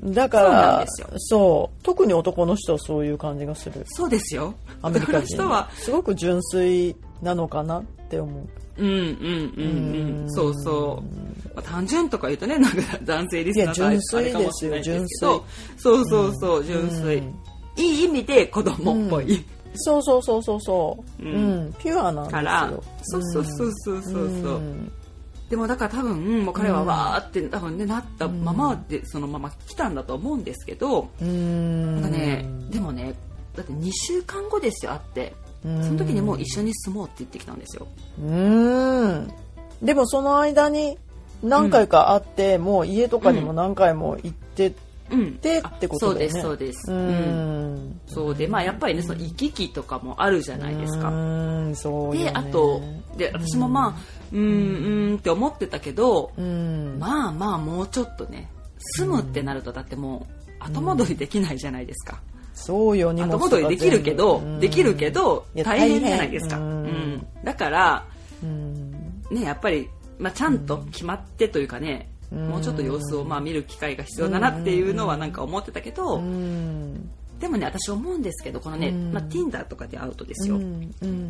[0.03, 0.85] だから
[1.17, 3.85] そう特に男の人はそういう感じがする。
[3.87, 4.53] そうですよ。
[4.81, 8.47] アメリカ人は人すごく純粋なのかなって思う。
[8.77, 8.93] うんうん
[9.57, 10.31] うんうん。
[10.31, 15.45] そうそう、まあ、単純とか言うとねなんか男性リスナーといや純粋あれかもしれないですけど。
[15.77, 17.35] そうそうそう純粋、うん。
[17.75, 19.43] いい意味で子供っぽい、
[19.75, 21.67] そうそうそうそうそう、ううん。
[21.67, 22.37] んピュアなんですよ。
[22.37, 24.23] からそうそうそうそうそうそう、
[24.59, 24.91] ん
[25.49, 32.01] でもだから多分もう彼はわーって多分ねなったままでそのまま来たんだと思うんですけど、うん。
[32.01, 33.15] なんかねでもね
[33.55, 35.33] だって2週間後ですよ会って。
[35.65, 35.83] うん。
[35.83, 37.87] その時にもう一緒に住もうって言ってきたんですよ。
[38.21, 39.31] うん。
[39.81, 40.97] でもその間に
[41.41, 44.73] 何回か会って、もう家とかにも何回も行って
[45.11, 45.33] うん。
[45.35, 46.41] てあってことだよね。
[46.41, 46.91] そうですそうです。
[46.91, 47.75] ううん。
[47.75, 51.09] んそうでまあやっぱりねその行き来とかもあるじゃないですか。
[51.09, 51.13] う
[51.69, 52.23] んそうよね。
[52.25, 52.81] であと
[53.17, 54.41] で私もまあうん。
[54.41, 56.97] うんって思ってたけどうん。
[56.99, 58.49] まあまあもうちょっとね
[58.97, 62.19] 住むってなるとだってもう後戻りできないじゃないですか。
[62.53, 66.57] そうよ後戻りできるけどうんできるけど大変じゃないですか。
[66.57, 67.25] うん。
[67.43, 68.05] だから
[68.43, 68.91] うん。
[69.31, 77.09] ねやっぱりまあちゃんと決まってというかねうんもうちょっと様子をまあ見る機会が必要だなっていうのはなんか思ってたけどうん。
[77.39, 79.11] でもね私思うんですけどこのねうん。
[79.13, 80.59] まあ Tinder とかで会うとですよ。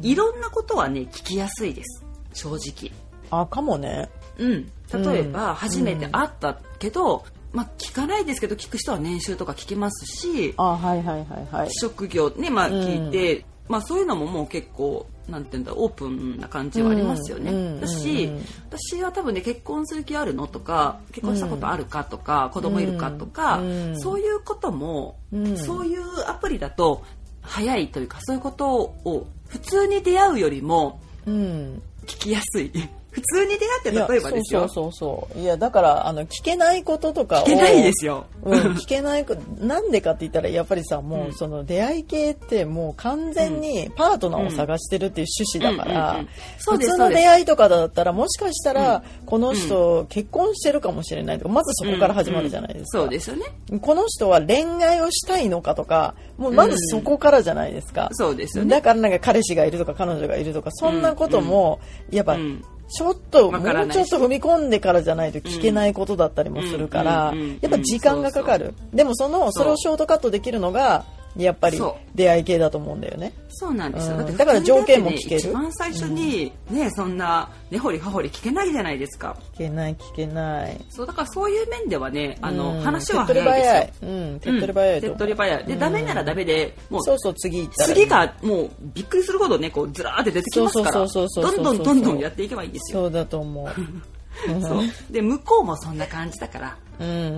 [0.01, 2.03] いろんなことはね聞きやすいです。
[2.33, 2.91] 正直。
[3.31, 4.09] あかもね。
[4.37, 4.71] うん。
[4.91, 5.55] 例えばうん。
[5.55, 11.69] 初めて会ったけど、まあ聞かないですけど聞く人は年収とか聞きますしあはいはいはいはい。
[11.71, 12.73] 職業ねまあうん。
[12.73, 23.99] 聞いて、まあそういうのももう結構なんていうんだオープンな感じはありますよね、うんだし、うん私は多分ね結婚する気あるのとか結婚したことあるかとか、子供いるかとか、うん。
[23.99, 25.57] そういうことも、うん。
[25.57, 27.03] そういうアプリだと
[27.41, 31.81] 早いというかそういうことを普通に出会うよりもうん。
[32.05, 32.71] 聞きやすい
[33.19, 34.59] 普普通に出会って例えばですよ。
[34.61, 35.39] そうそうそうそう。
[35.39, 41.27] いやだからあの聞けないこととかを聞けないですよ、うん、聞けないこなんでかって言ったらやっぱりさもうん。
[41.29, 46.25] うその出会い系ってもう完全にパートナーを探してるっていう趣旨だから、
[46.57, 53.45] 普通の出会いとかだったらもしかしたらこの人結婚してるかもしれないとかまずそこから始まるじゃないですか、そうですよね。
[53.81, 58.71] この人は恋愛をしたいのかとかもうまずそこからじゃないですか、そうですよね。
[58.71, 61.79] だからなんか彼氏がいるとか彼女がいるとかそんなことも
[62.09, 68.73] やっぱうんちょっともうちょっと踏み込んでからじゃないと聞けないことだったりもするからやっぱ時間がかかる。
[68.93, 71.05] でもそのそれをショートカットできるのが
[71.43, 71.79] やっぱり
[72.15, 73.33] 出会い系だと思うんだよね。
[73.49, 74.17] そうなんですよ、うん。
[74.19, 75.41] だってだから条件も聞ける。
[75.41, 79.35] 一番最初にね、そんな根掘り葉掘り聞けないじゃないですか。
[79.55, 80.77] 聞けない聞けない。
[80.89, 82.81] そうだからそういう面ではねあの、うん。
[82.81, 84.09] 話は早いですよ。
[84.09, 85.65] うん手っ取り早いと手っ取り早い。
[85.65, 87.95] で、ダメならダメでもうそうそう次行ったらいい。
[87.95, 93.03] 次がもうびっくりするほどねこうずらーって出てきますからどんどんどんどんやっていけばいいんですよ。
[93.03, 93.69] そうだと思う。
[94.61, 94.83] そう。
[95.11, 96.77] で向こうもそんな感じだから。
[96.99, 97.29] うんうんうん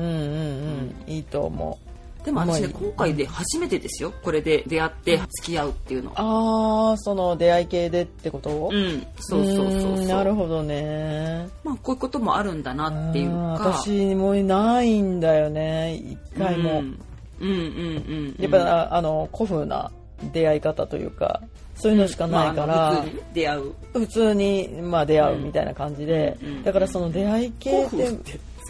[1.08, 1.12] うん。
[1.14, 1.91] いいと思う
[2.24, 4.14] でも私ねまあ今回で初めてですよ。
[4.24, 6.12] これで出会って付き合うっていうの。
[6.16, 8.70] ああその出会い系でってこと？
[8.72, 9.06] うん。
[9.20, 10.06] そうそうそうーそう。
[10.06, 11.48] んなるほどね。
[11.64, 15.96] まあこういうこともあるんだなっていううんか私もないんだよね。
[15.96, 17.00] 一回も、うん。
[17.40, 19.92] うんうんうんやっぱあの古風な
[20.32, 21.42] 出会い方というか
[21.76, 23.74] そういうのしかないから、まああの普通にね出会う。
[23.94, 26.48] 普通に、まあ、出会うみたいな感じで、うん。
[26.48, 27.96] うんだからその出会い系って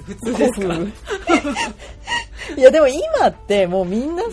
[0.05, 0.73] 普通ですか？
[2.57, 4.23] いやでも今ってもうみんな、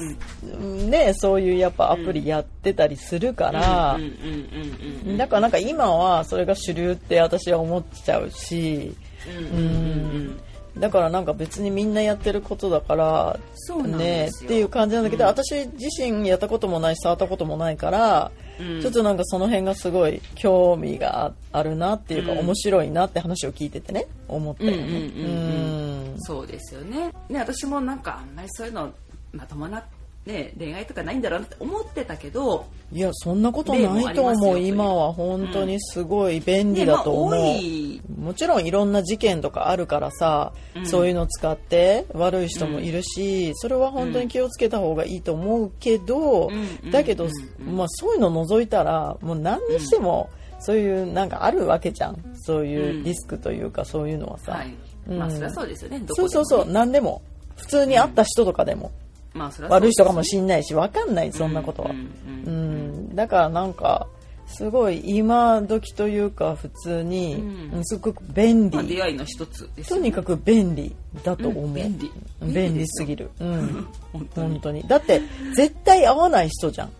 [0.88, 8.94] ねそういうやっぱアプリやってたりするから、うんうんうんうんだからなんか今はそれが主流って私は思っちゃうし、
[9.26, 10.40] うんうんうん
[10.76, 10.80] うん。
[10.80, 13.38] だからなんか別にみんなやってることだから
[13.86, 15.30] ねっていう感じなんだけど、うん。
[15.30, 18.82] 私自身やったこともないし触ったこともないから、うん。
[18.82, 22.38] ちょっとなんかその辺がすごい興味がああるなっていうか、うん。
[22.40, 24.06] 面白いなって話を聞いててね。
[24.28, 26.14] 思ったよね。
[26.18, 27.12] そうですよね。
[27.28, 28.92] ね私もなんかあんまりそういうの
[29.32, 29.84] まともな、
[30.28, 35.14] ね、恋愛とかないんだろうなって思ってたけど、いやそんなことないと思う今は。
[35.14, 37.34] 本当にすごい便利ねまあ、だと思う。
[37.34, 38.02] 多い。
[38.14, 40.86] もちろんいろんな事件とかあるからさ、うん。
[40.86, 46.90] そういうの使って悪い人もいるし、それは本当に気をつけた方がいいと思うけど、うん。
[46.90, 47.76] だけど、うん。
[47.76, 50.28] まあ、そういうの除いたらもう何にしても
[50.60, 52.22] そういうなんかあるわけじゃん。
[52.34, 54.74] そういうリスクというかそういうのはさ、はい。
[55.08, 55.18] うん。
[55.18, 56.00] まあそりゃそうですよね。
[56.00, 56.04] ね。
[56.08, 56.66] そうそうそう。
[56.70, 57.22] 何でも。
[57.58, 58.92] 普通に会った人とかでも、
[59.38, 62.04] まあそりゃそう悪い人かもしんないし分かんないそんなことは、ううん
[62.46, 63.10] うん。
[63.12, 63.16] ん。
[63.16, 64.06] だからなんか
[64.48, 67.78] すごい今時というか普通に、うん。
[67.78, 69.84] うんすごく便まあ、利出会いの一つね。
[69.84, 72.10] とにかく便利だと思う、うん便利。
[72.42, 73.86] 便利すぎる、うん、
[74.32, 74.82] 本当に。
[74.88, 75.22] だって
[75.54, 76.90] 絶対会わない人じゃん。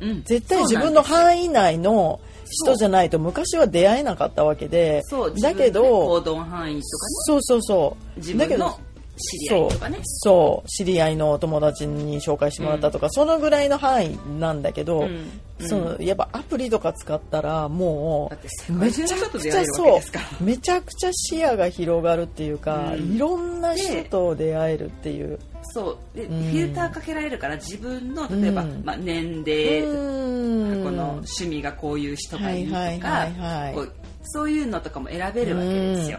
[0.00, 0.22] うん。
[0.24, 5.02] 絶対自分の範囲内の人じゃないと昔は出会えなかったわけで。
[5.04, 5.40] そう。
[5.40, 6.80] だけ自分のね行ど動範囲とかね。
[7.26, 8.18] そうそうそう。
[8.18, 8.78] 自分の
[9.16, 9.98] 知り合いとかね。
[10.02, 15.40] そうそう知り合いのお友達に紹介してもらったとか、そのぐらいの範囲なんだけど、うん。
[15.60, 23.14] そのやっぱアプリとか使ったらもう世界中の人と出会えるわけそうめちゃくちゃ視野が広がるっていうか、うん。
[23.14, 25.38] いろんな人と出会えるっていう。
[25.62, 26.16] そう。
[26.16, 26.42] で、うん。
[26.42, 28.82] フィルターかけられるから自分の例えば、うん。
[28.84, 36.18] まあ、年齢この趣味がこういう人がいるとか、はいはいはいはいそういうのとかも選べるわけですよ。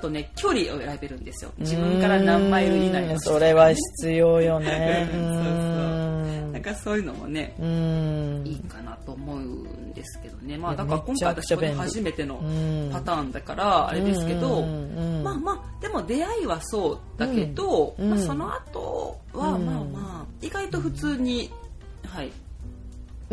[0.00, 1.50] とね距離を選べるんですよ。
[1.58, 5.08] 自分から何マイル以内のそれは必要よね。
[5.12, 5.32] そうそう。
[5.32, 6.52] うん。
[6.52, 8.42] なんかそういうのもねうん。
[8.44, 10.58] いいかなと思うんですけどね。
[10.58, 12.90] まあだから今回私こ初めてのうん。
[12.92, 14.62] パターンだからあれですけど、
[15.22, 19.66] まあまあでも出会いはそうだけど、うんまあ、その後はうん。
[19.66, 21.50] まあまあ意外と普通に
[22.06, 22.30] はい。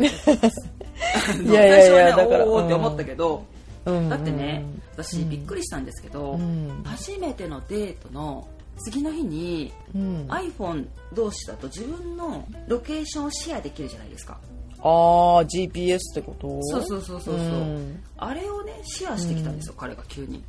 [0.00, 3.44] いやいやいやだからおーって思ったけど、
[3.86, 5.04] うんだってねうん。
[5.04, 6.82] 私びっくりしたんですけど、うん。
[6.84, 10.26] 初めてのデートの次の日にうん。
[10.28, 14.38] iPhone 同士だと自分のロケーションをシェアできるじゃないですか。
[14.82, 16.62] ああ GPS ってこと？
[16.62, 18.02] そうそうそうそうそう、ん。
[18.16, 20.42] あれをねシェアしてきたんですよ、彼が急に。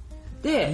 [0.43, 0.73] え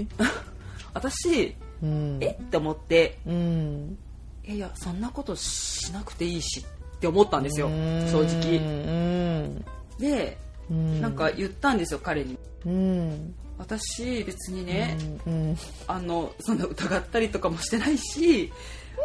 [0.00, 0.06] え
[0.94, 2.18] 私うん。
[2.20, 3.98] えって思ってうん。
[4.46, 6.60] いやそんなことしなくていいし
[6.96, 9.64] って思ったんですよ正う直ん。
[9.98, 10.36] で
[10.72, 11.00] うん。
[11.00, 12.38] なんか言ったんですよ彼に。
[12.66, 13.34] うん。
[13.58, 15.56] 私別にね、うん
[15.86, 18.52] あのそんな疑ったりとかもしてないし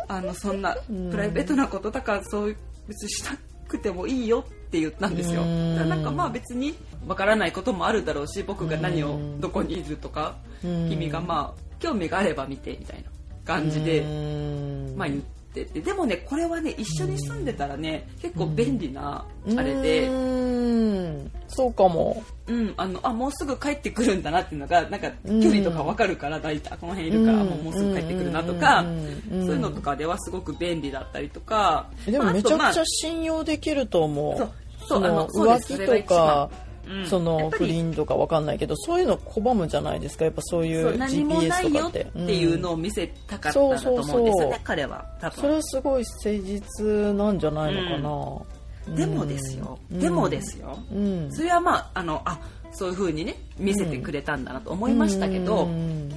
[0.08, 1.12] あのそんなうん。
[1.12, 5.42] プライベートなこととかそういう別にしなくてもいいよって言ったんですよ。
[5.42, 5.90] うん。
[5.90, 6.76] なんかまあ別に
[7.06, 9.42] わからないこともあるだろうし僕が何をうん。
[9.42, 10.90] どこにいるとかうん。
[10.90, 13.10] 君がまあ興味があれば見てみたいな
[13.46, 14.96] 感じでうん。
[14.98, 15.82] まあ言ってってって。
[15.82, 19.26] でもねこれはね一緒に住んでたらね結構便利な
[19.56, 21.32] あれで、うーん。
[21.48, 22.24] そうかも。
[22.48, 27.48] うん、あのあもうすぐ帰ってくるんだなっていうのがなんか距離とか分かるから大体この辺いるからうん。
[27.64, 29.46] もうすぐ帰ってくるなとかうん。
[29.46, 31.56] そういうのとかではすごく便利だったりとか。
[31.56, 34.38] まあでもめちゃくちゃ信用できると思う。
[34.38, 34.52] そう
[34.88, 35.74] そうあののそうです。
[35.74, 36.50] 浮気とか、
[36.90, 40.26] うんその不倫とかわかんないけど、そういうの拒むじゃないですか。
[40.26, 42.36] やっぱそういうそう何もな GPS いよっとかってて。
[42.36, 46.86] いうのを、を見せたかったんだと思うんですよね、彼は多それ分はすごい誠実
[47.16, 48.96] なんじゃないのかな。
[48.96, 51.30] でもですよ、うんでもですよ、うん。
[51.32, 52.40] それはまああのあ
[52.72, 56.10] そういう風にね見せてくれたんだなと思いましたけど、うん。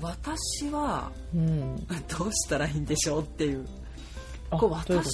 [0.00, 1.76] 私はうん。
[1.86, 3.66] どうしたらいいんでしょうっていう
[4.50, 5.08] あこう私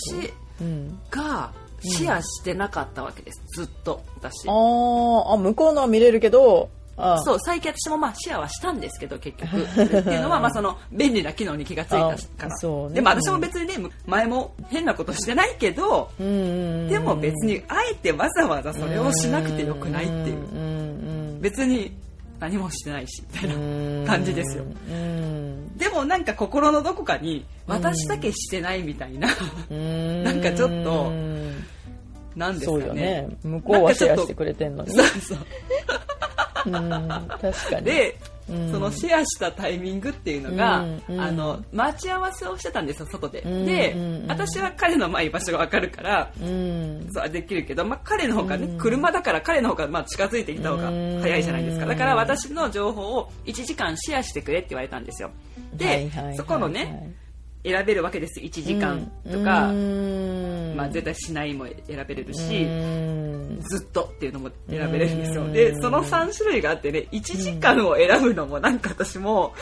[0.61, 0.99] うん。
[1.11, 3.43] がシェアしてなかったわけです。
[3.55, 4.49] ずっと私。
[4.49, 9.63] あーあ、向こうのは見れるけど、あそう最近私もまあシェアはしたんですけど結局。
[9.63, 12.49] っていうのは まあその便利な機能に気がついたから。
[12.49, 12.95] ね。
[12.95, 16.11] でも私も別にね前も変なことしてないけど。
[16.19, 20.37] でも別にあえてわざわざそれをしなくてよくないっていう。
[20.37, 21.41] うん。
[21.43, 21.95] 別に
[22.39, 24.05] 何もしてないしみたいうん。
[24.05, 24.65] な感じですよ。
[24.65, 25.77] うん。
[25.77, 29.29] でもなんか心のどこかに私だけしてないみたいな。
[29.71, 30.25] うん。
[30.25, 31.13] なんかちょっと
[32.35, 32.87] なんですかね。
[32.87, 33.29] よね。
[33.43, 34.91] 向こうはシェアしてくれてんのに。
[34.91, 35.39] そうそう。
[36.67, 37.09] うん。
[37.09, 37.85] 確かに。
[37.85, 40.85] で、うんそのシェアしたタイミングっていうのが、
[41.19, 47.09] あの待ち合わせをしてたんですよ外で、うんで、私は彼のまあ居場所が分かるからうん。
[47.13, 48.79] そうできるけど、まあ、彼の方がね、うん。
[48.79, 51.85] 車だから彼の方がまあ近づいてきた方が早いじゃないですか。
[51.85, 55.31] うんだから私の情報を1時間シェアしてくれって言われたんですよ。
[55.73, 57.15] で、そこのね
[57.67, 60.75] 選べるわけです1時間とか、うん。
[60.77, 63.61] まあ、絶対しないも選べれるし、うん。
[63.61, 65.43] ずっとっていうのも選べれるんですよ。
[65.43, 65.53] うん。
[65.53, 69.53] で、その3種類があってね、1時間を選ぶのもなんか私も、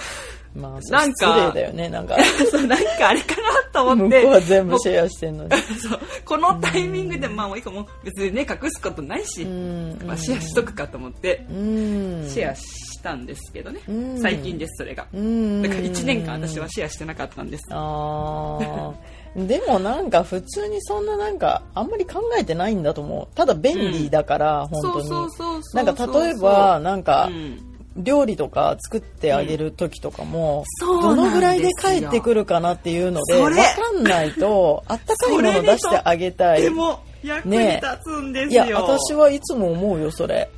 [0.54, 2.16] まあなんか失礼だよねなんか。
[2.50, 3.42] そうなんかあれかな
[3.72, 4.22] と思向って。
[4.22, 5.50] こうは全部シェアしてんのに。
[5.80, 9.98] そうこのタイミングで、まあもういいかもう別にね、隠すことないし、うん。
[10.04, 12.28] まあ、シェアしとくかと思って、うん。
[12.28, 13.80] シェアしたんですけどね。
[13.86, 14.20] うん。
[14.20, 15.06] 最近です、それが。
[15.12, 15.62] うん。
[15.62, 17.64] だから1年間私はシェアしてなかったんです。
[17.70, 18.94] あー。
[19.46, 23.36] でもなんか普通にそんななんかあんまり考えてないんだと思う。
[23.36, 25.08] ただ便利だから、本当に。
[25.08, 27.70] そうそうそうなんか例えばなんかうん。
[27.96, 31.14] 料理とか作ってあげる時とかも、そうんですよ。
[31.14, 33.54] のぐらいで帰ってくるかなっていうのでそれ。
[33.54, 36.62] 分かんないと あったかいもの出してあげたい。
[36.62, 38.66] でも、役に立つんですいよ。
[38.66, 40.50] や私はいつも思うよそれ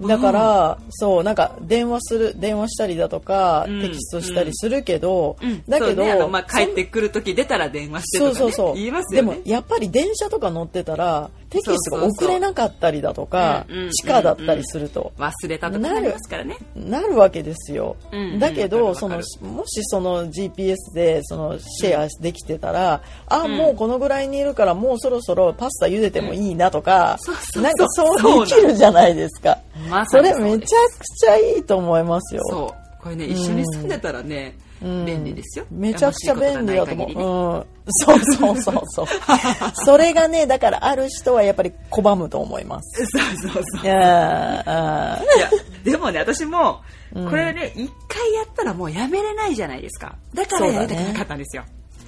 [0.00, 8.74] だから、そうなんか電話する電話したりだとか、うんテキストしたりするけど、うんだけど、まあ、帰ってくる時出たら電話してとか、ね、そうそうそう。
[8.74, 9.34] 言いますでも。
[9.44, 15.12] やっぱり電車とか乗ってたらテキストが送れなかったりだとか地下だったりすると。
[15.18, 16.56] 忘れたとかなりますからね。
[16.74, 17.96] なるわけですよ。
[18.12, 23.54] うんだけど、そのもしその GPS でそのシェアできてたら、あん。
[23.54, 27.18] もうこのぐらいにいるからもうそろそろパスタ茹でてもいいなとか、
[27.54, 29.58] なんかそうできるじゃないですか。
[29.88, 32.42] まそれめちゃくちゃいいと思いますよ。
[33.00, 35.66] これね、一緒に住んでたらね、うん便利ですよ。
[35.70, 37.08] めちゃくちゃ便利だと思う。
[37.08, 37.66] うん。
[37.88, 39.06] そうそうそうそう。
[39.84, 43.06] それがね、だからある人はやっぱり拒むと思います。
[43.06, 43.18] そ
[43.48, 43.84] うそうそう。
[43.84, 44.64] いや
[45.84, 46.80] でもね、私も、
[47.12, 50.16] これね、一回やったらもうやめれないじゃないですか。
[50.34, 51.64] だからやりたくなかったんですよ。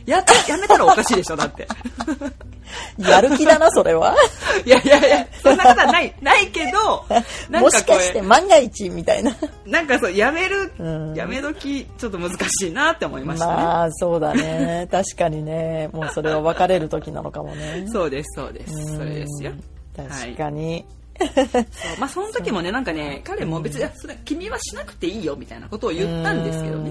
[0.07, 1.67] やっやめたらおかしいでしょ、だって。
[1.67, 2.37] ー
[3.11, 4.17] やる気だな、それは。
[4.65, 7.05] いやいやいや、そんなことはない、ないけど、
[7.51, 9.37] なんもかこしかしてれ、万が一みたいな。
[9.67, 12.31] なんかそう、やめる、うんやめ時、ちょっと難
[12.61, 13.53] しいなって思いましたね。
[13.53, 14.89] まあ、そうだね。
[14.91, 15.89] 確かにね。
[15.93, 17.87] もうそれは別れる時なのかもね。
[17.93, 18.97] そうです、そうです。
[18.97, 19.53] それですよ。
[19.97, 20.85] 確かに。
[21.19, 21.67] そう
[21.99, 26.91] まあ、その時もね、なんかね、彼も別に、それ、君はしなくていいよ、みたいなことを言ったんですけどうね。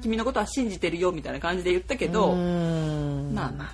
[0.00, 3.32] ん君のことは信じてるよ、みたいな感じで言ったけど、うん。
[3.34, 3.68] まあまあまあ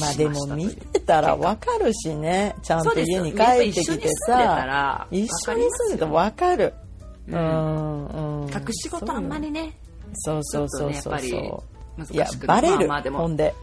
[0.00, 0.14] まあ。
[0.14, 2.54] でも見てたらわかるしね。
[2.62, 4.64] ちゃんと家に帰ってきてさ。
[4.66, 5.06] ら。
[5.10, 6.74] 一緒に住んでたらわかる。
[7.28, 9.76] 隠し事あんまりね、
[10.14, 11.76] そうそうそうそうそう。
[11.98, 13.54] 難いやバレる、まあまあほんで、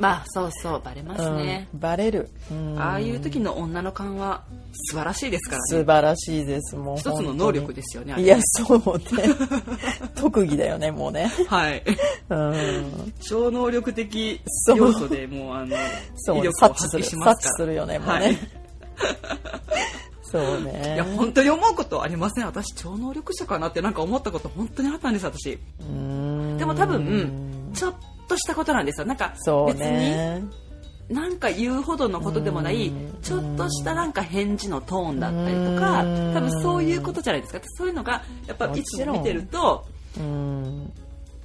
[0.00, 2.80] まあそうそうバレますね、うん、バレる、うん。
[2.80, 5.62] ああいう時の女の勘は素晴らしいですからね。
[5.68, 6.96] 素晴らしいですもう。
[6.96, 9.34] 一つの能力ですよねいやそうね。
[10.16, 11.30] 特技だよねもうね。
[11.48, 11.82] はい。
[12.30, 13.12] うん。
[13.20, 15.76] 超能力的要素でもうあの
[16.16, 17.32] そう威力を発揮しますから。
[17.32, 17.74] 察知する。
[17.74, 18.38] よねもうね、はい。
[20.22, 20.94] そうね。
[20.94, 22.46] いや本当に思うことありません。
[22.46, 25.58] 私超能力者かなってなんか思ったこと本当にあったんです私。
[25.80, 26.56] うん。
[26.56, 27.94] でも多分ちょっ
[28.30, 29.06] としたことなんですよ。
[29.06, 30.42] なんかそう別にね
[31.08, 33.18] なんか言うほどのことでもないうん。
[33.20, 36.34] ちょっとしたなんか返事のトーンだったりとかうん。
[36.34, 37.60] 多分そういうことじゃないですか。
[37.76, 39.84] そういうのがやっぱいつも見てると
[40.16, 40.92] うん。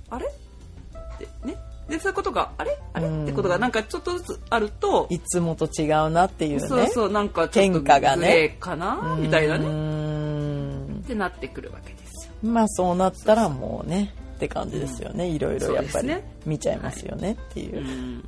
[0.10, 0.28] あれ？
[0.28, 1.58] ってね？
[1.90, 2.78] でそういうことがあれ？
[2.94, 3.08] あれ？
[3.08, 3.24] うん。
[3.24, 6.68] ってことがなんかちょっとずつあると、いつもと違うなっていうね。
[6.68, 9.18] そうそうなんかちょっとグレーかな？
[9.20, 9.66] みたいなうね。
[9.68, 12.34] んってなってくるわけですよ。
[12.44, 16.24] まあそうなったらもうねって感じですよね、いろいろやっぱりね。
[16.46, 17.78] 見ちゃいますよねっていう。
[17.78, 18.24] う、ん。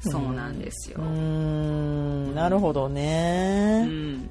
[0.00, 0.98] そうなんですよ。
[1.00, 2.34] うーん。
[2.34, 4.30] なるほどうね、ん。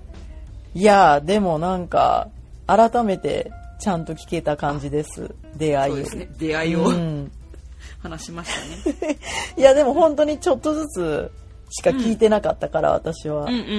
[0.76, 2.30] いやでもなんか
[2.68, 5.34] 改めてちゃんと聞けた感じです。
[5.56, 6.30] 出会いそうね。
[6.38, 6.88] 出会いを。
[6.88, 7.32] うん。
[8.04, 8.52] 話しまし
[8.86, 9.18] たね。
[9.58, 11.32] いやでも本当にちょっとずつ
[11.72, 13.70] しか聞いてなかったから、私は、うんうんうんう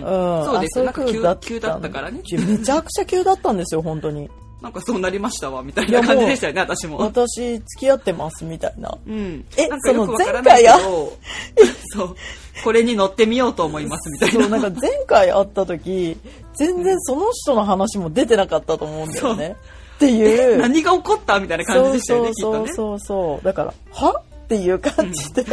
[0.00, 0.38] ん。
[0.38, 0.44] うん。
[0.46, 2.22] そうですそういう風だった急だったからね。
[2.32, 4.30] めちゃくちゃ急だったんですよ本当に
[4.60, 6.98] なんかそうなりましたわみたいな感じでしたよね私も。
[6.98, 8.96] 私付き合ってますみたいな。
[9.06, 9.44] うん。
[9.56, 10.68] えなんかよくわからないけ
[11.96, 12.16] そう。
[12.62, 14.40] これに乗ってみようと思いますみたいな。
[14.42, 16.16] そうなんか前回会った時
[16.56, 19.56] 全然その人の話も出てなかったと思うんだよね。
[19.96, 20.58] っていう。
[20.58, 23.44] 何が起こったみたいな感じでしたよねそうそうそうそう。
[23.44, 24.22] だからは？
[24.44, 25.44] っていう感じで、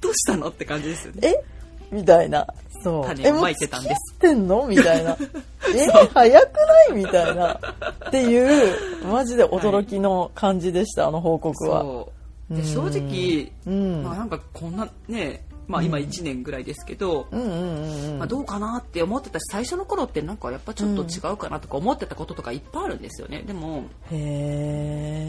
[0.00, 0.48] どうしたの？
[0.48, 1.28] って感じですよね。
[1.28, 1.44] え？
[1.92, 2.46] みたいな
[2.82, 3.04] そう。
[3.06, 4.14] 種をえもうまいてたんです。
[4.14, 4.66] ってんの？
[4.66, 5.16] みたいな。
[5.74, 6.92] え早くない？
[6.94, 7.54] みたいな。
[7.54, 12.06] っていうマジで驚きの感じでした、あの報告は。
[12.50, 14.02] で正直、うん。
[14.02, 18.18] まあ、なんかこんなねまあ今1年ぐらいですけど、うんうんうんうん。
[18.18, 23.42] まあ、どうかなって思ってたし最初の頃ってなんかやっぱちょっと違うかなとか思ってたこととかいっぱいあるんですよね。
[23.46, 24.16] でも、へ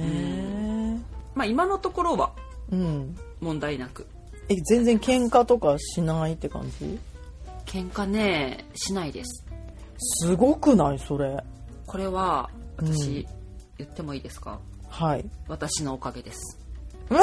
[0.03, 0.97] え
[1.35, 2.31] まあ、今のところは
[2.71, 3.15] うん。
[3.39, 4.07] 問題なく。
[4.49, 6.99] え全然喧嘩とかしないって感じ？
[7.71, 9.45] 喧嘩ねしないです。
[9.97, 11.37] すごくないそれ。
[11.85, 13.25] これは私、うん。
[13.77, 14.59] 言ってもいいですか？
[14.89, 15.25] はい。
[15.47, 16.59] 私のおかげです。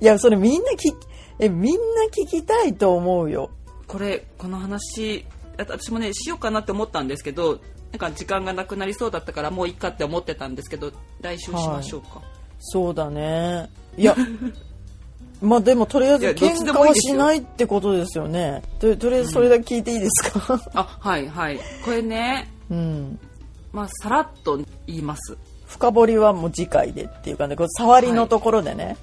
[0.00, 0.94] いやそれみんな聞き
[1.38, 3.50] えみんな聞きたいと思うよ。
[3.86, 5.24] これこの話
[5.58, 7.60] あ私もねしようかなって思ったんですけど
[7.92, 12.22] なんか時間がなくなりそうだったからもういっかって思ってたんですけど来週しましょうか、
[12.60, 13.70] そうだね。
[13.96, 14.14] いや
[15.40, 18.62] まあでもとりあえず喧嘩はしないってことですよね。
[18.80, 20.60] ととりあえずそれだけ聞いていいですか？
[20.74, 21.60] あはいはい。
[21.84, 23.18] これねうん。
[23.72, 25.36] まあさらっと言います。
[25.66, 28.96] 深掘りはもう次回でっていうかねこれ触りのところでね、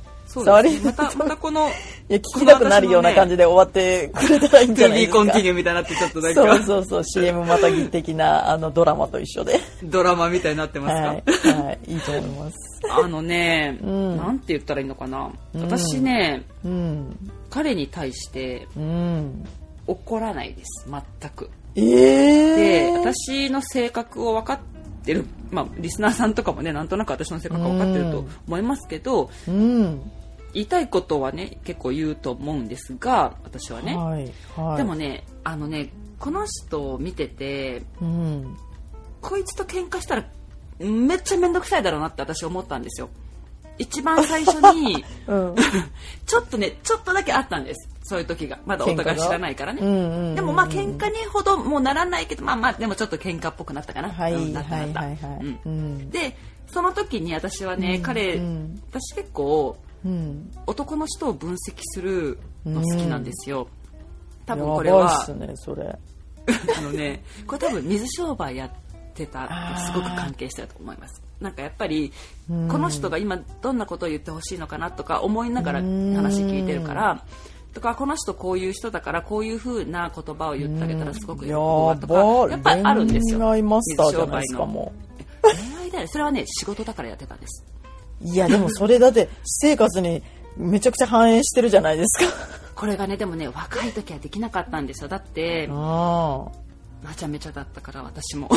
[0.43, 0.93] そうですね。
[0.97, 1.71] また またこのい
[2.09, 5.19] や聞きたくなるような感じで終わってくれたらいいんじゃないですか。
[5.19, 9.59] continue みたいになってちょっとなんそうかそうそう CM またぎ的なあのドラマと一緒で。
[9.83, 12.55] ドラマみたいになってますか、はい、はい、いいと思います。
[12.89, 14.17] あのね、ん。
[14.17, 15.61] なんて言ったらいいのかな、うん。
[15.61, 17.17] 私ねうん。
[17.49, 19.45] 彼に対してうん。
[19.87, 20.87] 怒らないです。
[20.89, 21.49] 全く。
[21.75, 24.59] えー、私の性格を分かっ
[25.03, 30.11] てる、まあ、リスナーさんとかもねなんとなく私の性格が分かってると思いますけど、うん
[30.55, 34.77] 言いたいことはね結構言うと思うんですが私はね、はいはい。
[34.77, 38.57] でもねあのねこの人を見ててうん。
[39.21, 40.25] こいつと喧嘩したら
[40.79, 43.09] めっちゃ面倒くさいだろうなって私思ったんですよ。
[43.77, 45.55] 一番最初に うん。
[46.25, 47.89] ちょっとねちょっとだけあったんです。
[48.03, 48.59] そういう時が。
[48.65, 55.27] まだお互い知らないからね、うんうんうんうんでもまあ喧嘩にほどもうならないけどまあまあでもちょっと喧嘩っぽくなったかな、はいうんなはいったなった。
[56.11, 56.37] で
[56.67, 58.81] その時に私はね、うん彼、うん。
[58.89, 59.84] 私結構うん
[60.67, 63.67] 男の人を分析するの好きなんですよ、
[64.45, 65.97] 多分やこれはねそれ。
[66.77, 68.71] あのねこれ多分水商売やっ
[69.15, 71.21] てたってすごく関係してると思います。
[71.41, 72.13] なんかやっぱり
[72.49, 72.67] うん。
[72.67, 77.23] この人が今どんなことを言ってほしいのかなとか思いながらうん話聞いてるから
[77.73, 83.39] とかこの人こういう人だからこういう風な言葉を言ってあげたらすごく喜ぶわとかややっぱりあるんですよ。
[83.39, 84.67] 恋愛マスターじゃないですか水商売の。
[84.67, 84.93] も
[85.43, 86.07] 恋愛だよ。
[86.07, 87.65] それはね仕事だからやってたんです。
[87.83, 87.84] う
[88.21, 90.21] いやでもそれだって私生活に
[90.57, 92.33] めちゃくちゃ反映してるじゃないですか。
[92.75, 95.09] これがねでもね若い時はできなかったんですよ。
[95.09, 96.45] だってあ
[97.07, 98.49] めちゃめちゃだったから私も。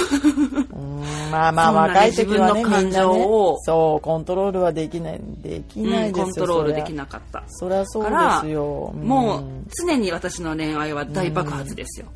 [1.31, 3.59] まあまあ 若い時はね自分の感情を。
[3.61, 7.45] そうコントロールはできないできないですよ、うんコントロールできいなかった。
[7.49, 8.09] そりゃそうで
[8.41, 8.93] すよ。
[8.95, 9.43] んもう
[9.87, 12.07] 常に私の恋愛は大爆発ですよ、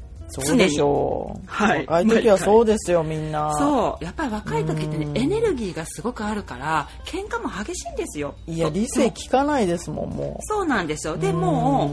[0.40, 1.86] そうでしょう、はい。
[1.86, 3.54] 若い時はそうですよみんな。
[3.58, 4.04] そう。
[4.04, 5.18] やっぱり若い時ってねうん。
[5.18, 8.34] エネルギーがすごくあるから喧嘩も激しいんですよ。
[8.46, 10.42] いや理性聞かないですもんもう。
[10.42, 11.16] そうなんですよ。
[11.16, 11.90] でも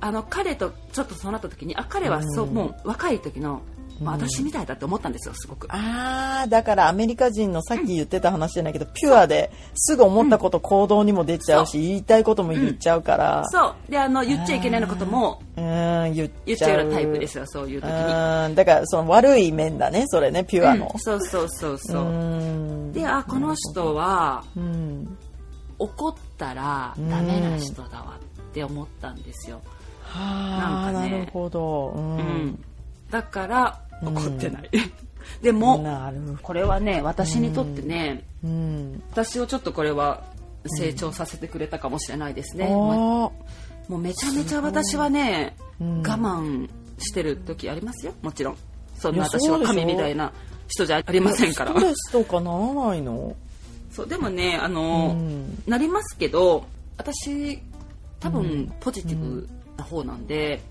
[0.00, 2.54] あの彼とちょっとそうなった時にあ彼はそううん。
[2.54, 3.62] もう若い時の、
[4.02, 5.66] まあ、私みたいだって思ったんですよすごく。
[5.70, 13.44] ああだからアメリカ人のさっき言ってた話じゃないけど、ピュアですぐ思ったこと行動にも出ちゃうし、言いたいことも言っちゃうから。
[13.50, 13.90] そう。
[13.90, 15.64] であの言っちゃいけないのこともうん。
[16.14, 16.78] 言っちゃう。
[16.78, 17.88] ようなタイプですよそういう時。
[17.88, 18.54] にうん。
[18.54, 20.90] だからその悪い面だねそれねピュアの。
[20.92, 22.02] うん、そうそうそうそう。
[22.04, 22.92] うん。
[22.92, 25.18] であこの人はうん。
[25.78, 29.60] 怒ったらダメな人だわって思ったんですよ、
[30.02, 32.16] はあ、なるほど、うん。
[32.18, 32.64] うん。
[33.10, 34.70] だから怒ってない、
[35.42, 35.84] でも
[36.42, 39.02] これはね私にとってね、うん。
[39.10, 40.24] 私をちょっとこれは
[40.66, 42.78] 成長させてくれたかもしれないですね、あまあー。
[43.08, 43.32] も
[43.88, 45.98] うめちゃめちゃ私はね、うん。
[45.98, 48.14] 我慢してる時ありますよ。
[48.22, 48.56] もちろん。
[48.96, 50.32] そんな私は神みたいな
[50.68, 51.72] 人じゃありませんから。
[51.72, 53.34] ストレスとかならないの？
[53.90, 55.62] そうでもねあの、うん。
[55.66, 56.64] なりますけど
[56.96, 57.58] 私
[58.20, 60.62] 多分ポジティブな方なんで、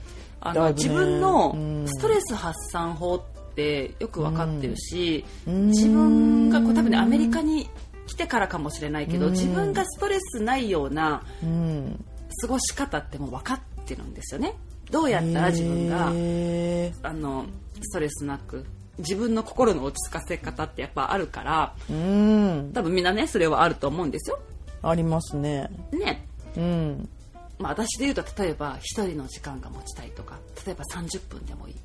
[0.41, 1.87] あの自分のうん。
[1.87, 3.21] ストレス発散法っ
[3.55, 5.67] てよく分かってるし、うん。
[5.67, 7.69] 自分がこう多分ねアメリカに
[8.07, 9.31] 来てからかもしれないけど、うん。
[9.33, 12.05] 自分がストレスないようなうん。
[12.41, 14.55] 過ごし方ってもう分かってるんですよね。
[14.89, 17.45] どうやったら自分がへあの
[17.81, 18.65] ストレスなく
[18.97, 22.73] 自分の心の落ち着かせ方ってやっぱあるからーうん。
[22.73, 24.39] 多分みんなねそれはあると思うんですよ。
[24.81, 25.69] ありますね。
[25.91, 26.27] ね。
[26.57, 27.09] うん
[27.61, 31.75] まあ、私で言うと例えば一人の時間が持ちたいとか例えば30分でもいい。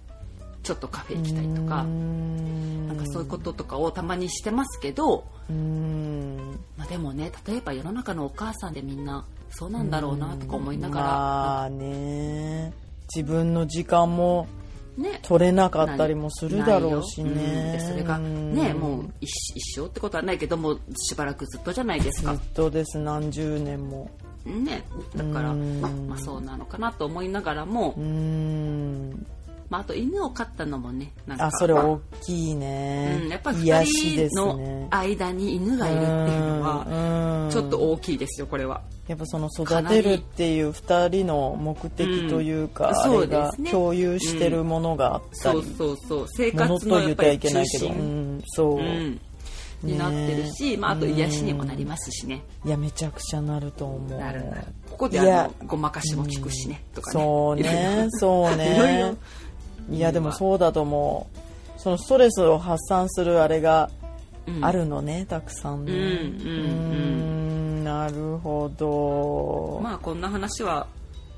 [0.63, 1.83] ちょっとカフェ行きたいとか。
[1.83, 2.89] うん。
[2.89, 6.59] なんかそういうこととかをたまにしてますけど、うん。
[6.77, 12.73] まあ、でもね例えば世の中のお母さんでみんなそうなんだろうなとか思いながら、まあね。
[13.15, 14.49] 自分の時間も
[14.97, 15.21] ね。
[15.23, 17.75] 取れなかったりもするだろうしないよ。
[17.75, 17.81] うん。
[17.81, 22.35] それがねもう一一生ってことはないけどもしばらくずっとじゃないですか。
[22.35, 22.45] ずっ。
[22.55, 22.99] とです。
[22.99, 24.11] 何十年も
[24.47, 24.85] ね、
[25.15, 25.81] だから、うん。
[25.81, 29.27] まあ、そうなのかなと思いながらも、うん。
[29.69, 34.87] まあ、あと犬を飼ったのもねなんかあそれ大きいね、うん、やっぱり癒2しです人のね。
[34.91, 37.51] 間に犬がいるっていうのはうん。
[37.51, 38.83] ちょっと大きいですよこれは。
[39.09, 43.71] やっぱその育てるっていう二人の目的というか、うんあれがそうですね。
[43.71, 46.27] 共有してるものがあったり、そうそうそう。
[46.29, 49.21] 生活のやっぱと言ってはいり中けないけど、う心、ん、そう、うん
[49.83, 52.43] になってるし、まあ、あと癒しにもなりますしね。
[52.65, 54.19] いやめちゃくちゃなると思う。
[54.19, 54.63] なるなる。
[54.91, 57.13] ここであのごまかしも効くしねとかね。
[57.13, 59.01] そうねろそういろいね
[59.91, 59.97] ろ。
[59.97, 61.27] いやでもそうだと思
[61.77, 61.81] う。
[61.81, 63.91] そのストレスを発散するあれが
[64.47, 64.65] うん。
[64.65, 65.93] あるのね、たくさんね。
[65.93, 67.81] うんうんうん。
[67.81, 70.87] んなるほど、まあこんな話は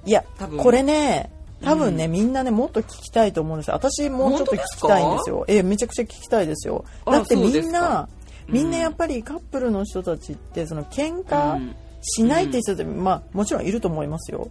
[0.04, 0.58] いや多分。
[0.58, 1.30] これね
[1.62, 3.74] 多分ね、みんなねもっと聞きたいと思うんですよ。
[3.74, 5.44] 私もうちょっと聞きたいんですよ。
[5.48, 6.84] えめちゃくちゃ聞きたいですよ。
[7.04, 8.17] だってみんなうん
[8.48, 11.74] みんなやっぱりカップルの人たちってその喧う嘩ん。
[12.00, 14.48] しないって人って、まあもちろんいると思いますよ。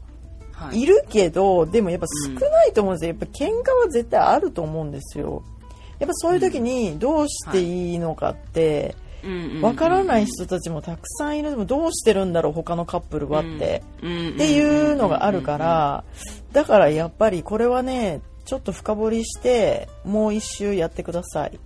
[0.51, 0.81] はい。
[0.81, 3.09] いるけどでもやっぱ少ないと思うんですよ。
[3.09, 5.43] やっぱ喧嘩は絶対あると思うんですよ。
[5.99, 8.95] やっぱそういう時にどうしていいのかって
[9.61, 11.49] わからない人たちもたくさんいる。
[11.51, 14.29] でもどうしてるんだろう他のカップルはって、うん。
[14.29, 16.03] っていうのがあるから
[16.51, 21.59] だからやっぱりこれはねちょっと深掘りしてもう一周やってください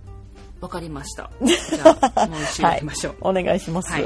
[0.62, 1.28] わかりました。
[1.44, 4.04] じゃあもう一周やりましょう、お願いします、はい。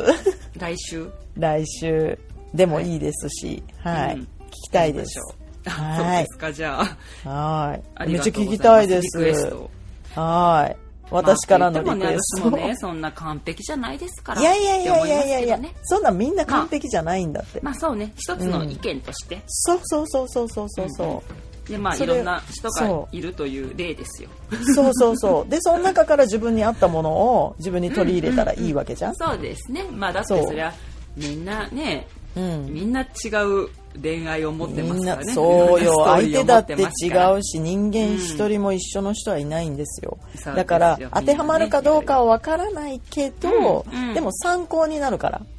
[0.59, 1.09] 来週？
[1.37, 2.19] 来週。
[2.55, 3.63] でもいいですし。
[3.85, 4.21] はい、うん。
[4.23, 5.21] 聞きたいです。
[5.67, 5.97] はい。
[5.97, 6.53] そうですか。
[6.53, 6.81] じゃ
[7.25, 7.29] あ。
[7.29, 8.09] はい。
[8.09, 9.19] めっちゃ聞きたいです。
[9.19, 9.71] リクエスト。
[10.15, 10.77] はい。
[11.11, 14.41] 私からのリまあクエスト、もねそんな完璧じゃないですから。
[14.41, 15.61] いやいやいやいやいやいや。
[15.83, 18.13] そんなみんな完璧じゃないんだって、まあそうね。
[18.17, 20.91] 一つの意見として、そうそうそうそうそうそう。
[20.91, 24.29] そう、でまあいろんな人がそいるという例ですよ。
[24.75, 25.51] そうそうそう。
[25.51, 29.15] で、その中から自分に合ったものを自分に取り入れたらいいわけじゃん？
[29.17, 29.85] そうですね。
[29.91, 30.73] まあだってそりゃ
[31.17, 32.07] みんなね
[32.37, 32.67] うん。
[32.73, 33.05] みんな違
[33.45, 33.69] う
[34.01, 35.33] 恋愛を持ってますからね。
[35.33, 36.05] そうよ。
[36.07, 40.19] 相手だって違ううし、人間一人も一緒の人はいないんですよ。
[40.21, 40.55] そうですよ。
[40.55, 44.09] だからね、当てはまるかどうかはわからないけどうん。
[44.09, 45.56] うん、でも参考になるから、うんうんうんうん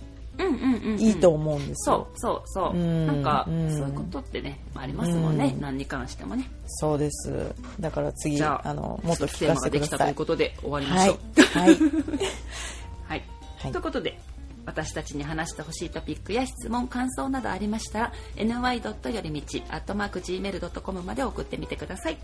[0.98, 2.08] いいと思うんですそよ。
[2.14, 7.54] うそうそううんなんかうんそういうことってねありますもんねうん何に関してもねそうです。
[7.80, 10.08] だから次、ああの、もっと聞かマができたせてください。
[10.08, 11.42] ということで終わりまはいしょう。
[11.60, 11.70] はい。
[11.70, 11.80] はい
[13.58, 14.20] はいということで
[14.68, 19.14] 私たちに話してほしいトピックや質問感想などありましたら ny.
[19.14, 22.18] よりみち gmail.com まで送ってみてください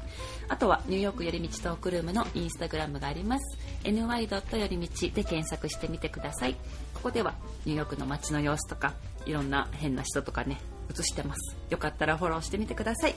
[0.50, 4.60] あとはニューヨークよりみちトークルームのインスタグラムがあります ny.
[4.60, 6.56] よりみちで検索してみてください
[6.94, 7.34] ここでは
[7.66, 8.94] ニューヨークの街の様子とか
[9.26, 10.60] いろんな変な人とかね
[10.92, 13.16] 映してますよかったらフォローしてみてください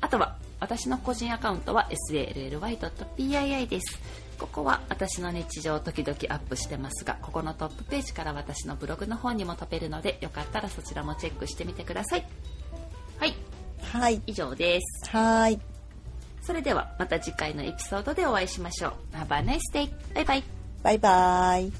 [0.00, 4.00] あとは私の個人アカウントは sally.pii です
[4.34, 12.26] ここは私の日常を時々アップしてますがここのトップページから私のブログの方にも飛べるのでよかったらそちらもチェックしてみてください
[13.18, 13.34] はい
[13.80, 14.22] はい。
[14.26, 15.60] 以上ですはい。
[16.42, 19.90] それではまた次回のエピソードでお会いしましょう Have a nice day!
[20.14, 20.42] バイバイ
[20.82, 21.72] バイバイ。